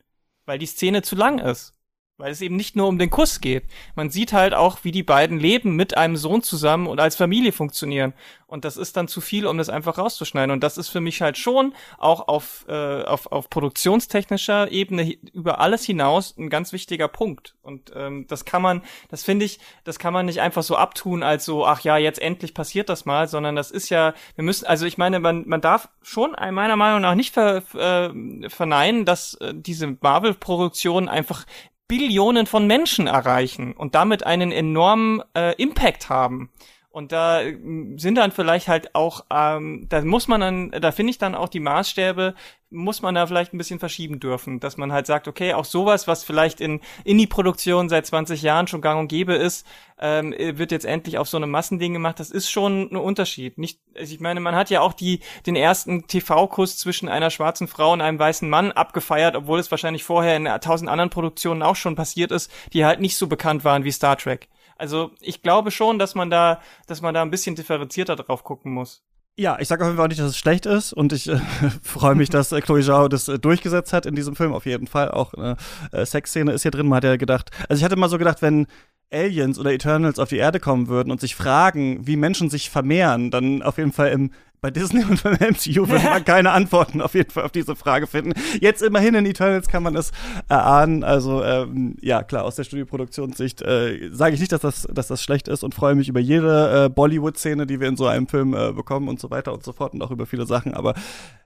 [0.45, 1.73] Weil die Szene zu lang ist.
[2.19, 3.63] Weil es eben nicht nur um den Kuss geht.
[3.95, 7.53] Man sieht halt auch, wie die beiden leben mit einem Sohn zusammen und als Familie
[7.53, 8.13] funktionieren.
[8.45, 10.51] Und das ist dann zu viel, um das einfach rauszuschneiden.
[10.51, 15.61] Und das ist für mich halt schon auch auf, äh, auf, auf produktionstechnischer Ebene über
[15.61, 17.55] alles hinaus ein ganz wichtiger Punkt.
[17.61, 21.23] Und ähm, das kann man, das finde ich, das kann man nicht einfach so abtun
[21.23, 24.65] als so, ach ja, jetzt endlich passiert das mal, sondern das ist ja, wir müssen,
[24.65, 29.35] also ich meine, man, man darf schon meiner Meinung nach nicht ver, äh, verneinen, dass
[29.35, 31.45] äh, diese Marvel-Produktion einfach
[31.89, 36.51] Billionen von Menschen erreichen und damit einen enormen äh, Impact haben.
[36.99, 37.57] Und da äh,
[37.95, 41.47] sind dann vielleicht halt auch, ähm, da muss man dann, da finde ich dann auch
[41.47, 42.35] die Maßstäbe,
[42.71, 46.09] muss man da vielleicht ein bisschen verschieben dürfen, dass man halt sagt, okay, auch sowas,
[46.09, 49.65] was vielleicht in Indie-Produktion seit 20 Jahren schon gang und gäbe ist,
[49.97, 52.19] ähm, wird jetzt endlich auf so einem Massending gemacht.
[52.19, 53.57] Das ist schon ein Unterschied.
[53.57, 57.69] Nicht, also ich meine, man hat ja auch die den ersten TV-Kuss zwischen einer schwarzen
[57.69, 61.77] Frau und einem weißen Mann abgefeiert, obwohl es wahrscheinlich vorher in tausend anderen Produktionen auch
[61.77, 64.49] schon passiert ist, die halt nicht so bekannt waren wie Star Trek.
[64.79, 68.73] Also ich glaube schon, dass man da, dass man da ein bisschen differenzierter drauf gucken
[68.73, 69.03] muss.
[69.37, 71.39] Ja, ich sage auf jeden Fall nicht, dass es schlecht ist und ich äh,
[71.81, 74.53] freue mich, dass äh, Chloe Zhao das äh, durchgesetzt hat in diesem Film.
[74.53, 75.55] Auf jeden Fall auch eine
[75.91, 76.87] äh, Sexszene ist hier drin.
[76.87, 78.67] Man hat ja gedacht, also ich hatte mal so gedacht, wenn
[79.11, 83.31] Aliens oder Eternals auf die Erde kommen würden und sich fragen, wie Menschen sich vermehren,
[83.31, 84.31] dann auf jeden Fall im
[84.61, 88.07] bei Disney und beim MCU würde man keine Antworten auf jeden Fall auf diese Frage
[88.07, 88.33] finden.
[88.59, 90.11] Jetzt immerhin in Eternals kann man es
[90.47, 91.03] erahnen.
[91.03, 95.23] Also ähm, ja, klar, aus der Studioproduktionssicht äh, sage ich nicht, dass das, dass das
[95.23, 98.53] schlecht ist und freue mich über jede äh, Bollywood-Szene, die wir in so einem Film
[98.53, 100.73] äh, bekommen und so weiter und so fort und auch über viele Sachen.
[100.73, 100.93] Aber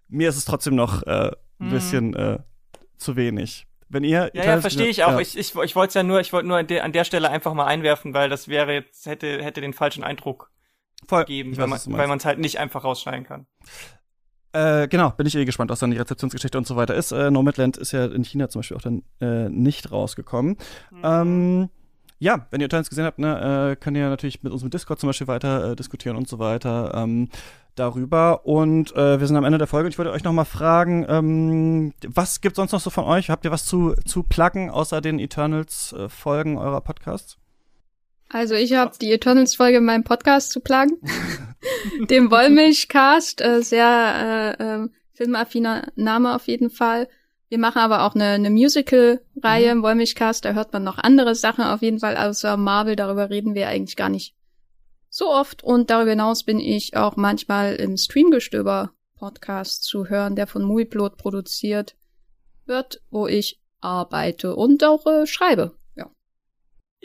[0.08, 1.70] mir ist es trotzdem noch äh, ein mhm.
[1.70, 2.40] bisschen äh,
[2.98, 3.68] zu wenig.
[3.90, 5.12] Wenn ihr ja, ja verstehe ich auch.
[5.12, 5.20] Ja.
[5.20, 7.30] Ich, ich, ich wollte es ja nur, ich wollte nur an der, an der Stelle
[7.30, 10.50] einfach mal einwerfen, weil das wäre jetzt hätte hätte den falschen Eindruck
[11.08, 11.26] Voll.
[11.26, 13.48] geben, weil man weil man es halt nicht einfach rausschneiden kann.
[14.54, 17.12] Äh, genau, bin ich eh gespannt, was dann die Rezeptionsgeschichte und so weiter ist.
[17.12, 20.58] Äh, Nomadland ist ja in China zum Beispiel auch dann äh, nicht rausgekommen.
[20.92, 21.02] Mhm.
[21.04, 21.70] Ähm,
[22.20, 25.00] ja, wenn ihr Teils gesehen habt, ne, äh, könnt ihr natürlich mit uns mit Discord
[25.00, 27.30] zum Beispiel weiter äh, diskutieren und so weiter ähm,
[27.76, 28.46] darüber.
[28.46, 29.90] Und äh, wir sind am Ende der Folge.
[29.90, 33.30] Ich wollte euch noch mal fragen, ähm, was gibt sonst noch so von euch?
[33.30, 37.38] Habt ihr was zu zu pluggen außer den Eternals-Folgen eurer Podcasts?
[38.34, 40.98] Also ich habe die Eternals-Folge in meinem Podcast zu plagen.
[42.10, 47.08] Dem Wollmilchcast, äh, sehr äh, äh, filmaffiner Name auf jeden Fall.
[47.50, 49.72] Wir machen aber auch eine, eine Musical-Reihe mhm.
[49.72, 53.54] im Wollmilchcast, da hört man noch andere Sachen auf jeden Fall, außer Marvel, darüber reden
[53.54, 54.34] wir eigentlich gar nicht
[55.10, 55.64] so oft.
[55.64, 61.96] Und darüber hinaus bin ich auch manchmal im Streamgestöber-Podcast zu hören, der von Muiplot produziert
[62.66, 65.78] wird, wo ich arbeite und auch äh, schreibe.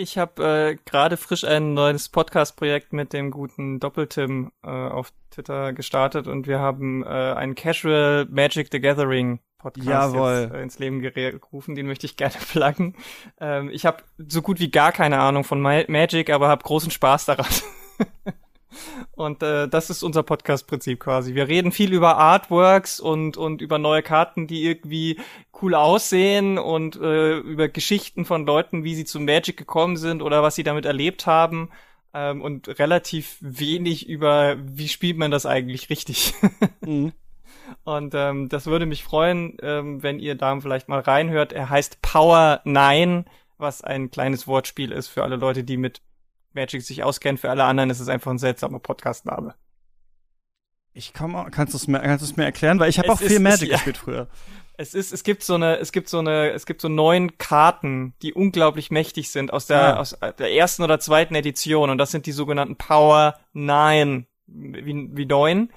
[0.01, 5.73] Ich habe äh, gerade frisch ein neues Podcast-Projekt mit dem guten Doppeltim äh, auf Twitter
[5.73, 11.01] gestartet und wir haben äh, einen Casual Magic the Gathering Podcast jetzt, äh, ins Leben
[11.01, 11.75] gerufen.
[11.75, 12.95] Den möchte ich gerne pluggen.
[13.41, 16.93] Ähm, ich habe so gut wie gar keine Ahnung von Ma Magic, aber habe großen
[16.93, 17.51] Spaß daran.
[19.13, 21.35] Und äh, das ist unser Podcast-Prinzip quasi.
[21.35, 25.19] Wir reden viel über Artworks und, und über neue Karten, die irgendwie
[25.61, 30.43] cool aussehen und äh, über Geschichten von Leuten, wie sie zu Magic gekommen sind oder
[30.43, 31.71] was sie damit erlebt haben.
[32.15, 36.35] Ähm, und relativ wenig über, wie spielt man das eigentlich richtig.
[36.81, 37.13] mhm.
[37.85, 41.53] Und ähm, das würde mich freuen, ähm, wenn ihr da vielleicht mal reinhört.
[41.53, 43.27] Er heißt Power 9,
[43.59, 46.01] was ein kleines Wortspiel ist für alle Leute, die mit
[46.59, 47.41] Magic sich auskennt.
[47.41, 49.55] Für alle anderen ist es einfach ein seltsamer Podcastname.
[50.93, 53.19] Ich komme, kannst du es mir, kannst du es mir erklären, weil ich habe auch
[53.19, 54.27] viel Magic gespielt früher.
[54.77, 58.15] Es ist, es gibt so eine, es gibt so eine, es gibt so neun Karten,
[58.23, 60.01] die unglaublich mächtig sind aus der, ah.
[60.01, 65.27] aus der ersten oder zweiten Edition und das sind die sogenannten Power 9, wie, wie
[65.27, 65.71] neun.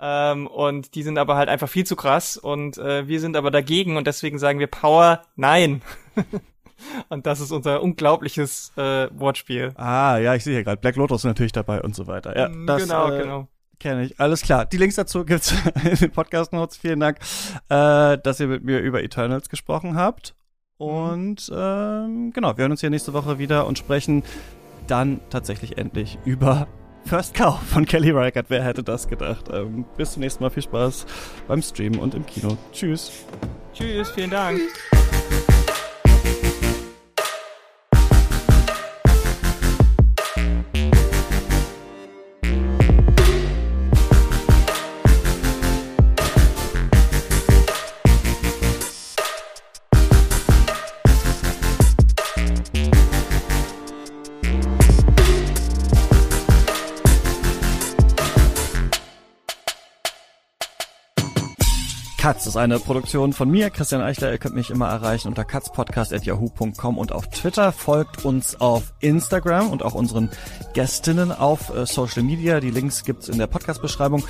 [0.00, 3.50] Ähm, und die sind aber halt einfach viel zu krass und äh, wir sind aber
[3.50, 5.82] dagegen und deswegen sagen wir Power 9.
[7.08, 9.72] Und das ist unser unglaubliches äh, Wortspiel.
[9.76, 10.80] Ah, ja, ich sehe hier gerade.
[10.80, 12.36] Black Lotus ist natürlich dabei und so weiter.
[12.36, 13.48] Ja, mm, das, genau, äh, genau.
[13.78, 14.20] Kenne ich.
[14.20, 14.66] Alles klar.
[14.66, 15.52] Die Links dazu gibt's
[15.84, 16.76] in den Podcast Notes.
[16.76, 17.18] Vielen Dank,
[17.68, 20.34] äh, dass ihr mit mir über Eternals gesprochen habt.
[20.78, 21.56] Und mhm.
[21.56, 24.22] ähm, genau, wir hören uns hier nächste Woche wieder und sprechen
[24.86, 26.66] dann tatsächlich endlich über
[27.04, 28.50] First Cow von Kelly Reichardt.
[28.50, 29.46] Wer hätte das gedacht?
[29.52, 30.50] Ähm, bis zum nächsten Mal.
[30.50, 31.06] Viel Spaß
[31.48, 32.56] beim Streamen und im Kino.
[32.72, 33.12] Tschüss.
[33.72, 34.60] Tschüss, vielen Dank.
[62.42, 64.32] Katz ist eine Produktion von mir, Christian Eichler.
[64.32, 67.70] Ihr könnt mich immer erreichen unter katzpodcast.yahoo.com und auf Twitter.
[67.70, 70.28] Folgt uns auf Instagram und auch unseren
[70.72, 72.58] Gästinnen auf äh, Social Media.
[72.58, 74.24] Die Links gibt's in der Podcast-Beschreibung.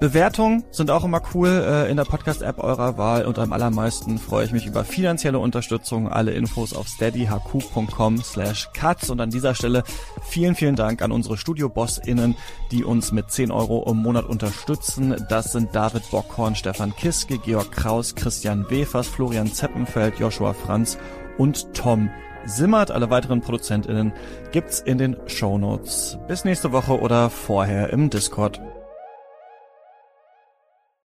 [0.00, 4.46] Bewertungen sind auch immer cool äh, in der Podcast-App eurer Wahl und am allermeisten freue
[4.46, 6.08] ich mich über finanzielle Unterstützung.
[6.08, 9.82] Alle Infos auf steadyhq.com slash cuts und an dieser Stelle
[10.22, 12.34] vielen, vielen Dank an unsere Studio-BossInnen,
[12.70, 15.22] die uns mit 10 Euro im Monat unterstützen.
[15.28, 20.96] Das sind David Bockhorn, Stefan Kiske, Georg Kraus, Christian Wefers, Florian Zeppenfeld, Joshua Franz
[21.36, 22.08] und Tom
[22.46, 22.90] Simmert.
[22.90, 24.14] Alle weiteren ProduzentInnen
[24.50, 26.16] gibt's in den Shownotes.
[26.26, 28.62] Bis nächste Woche oder vorher im Discord.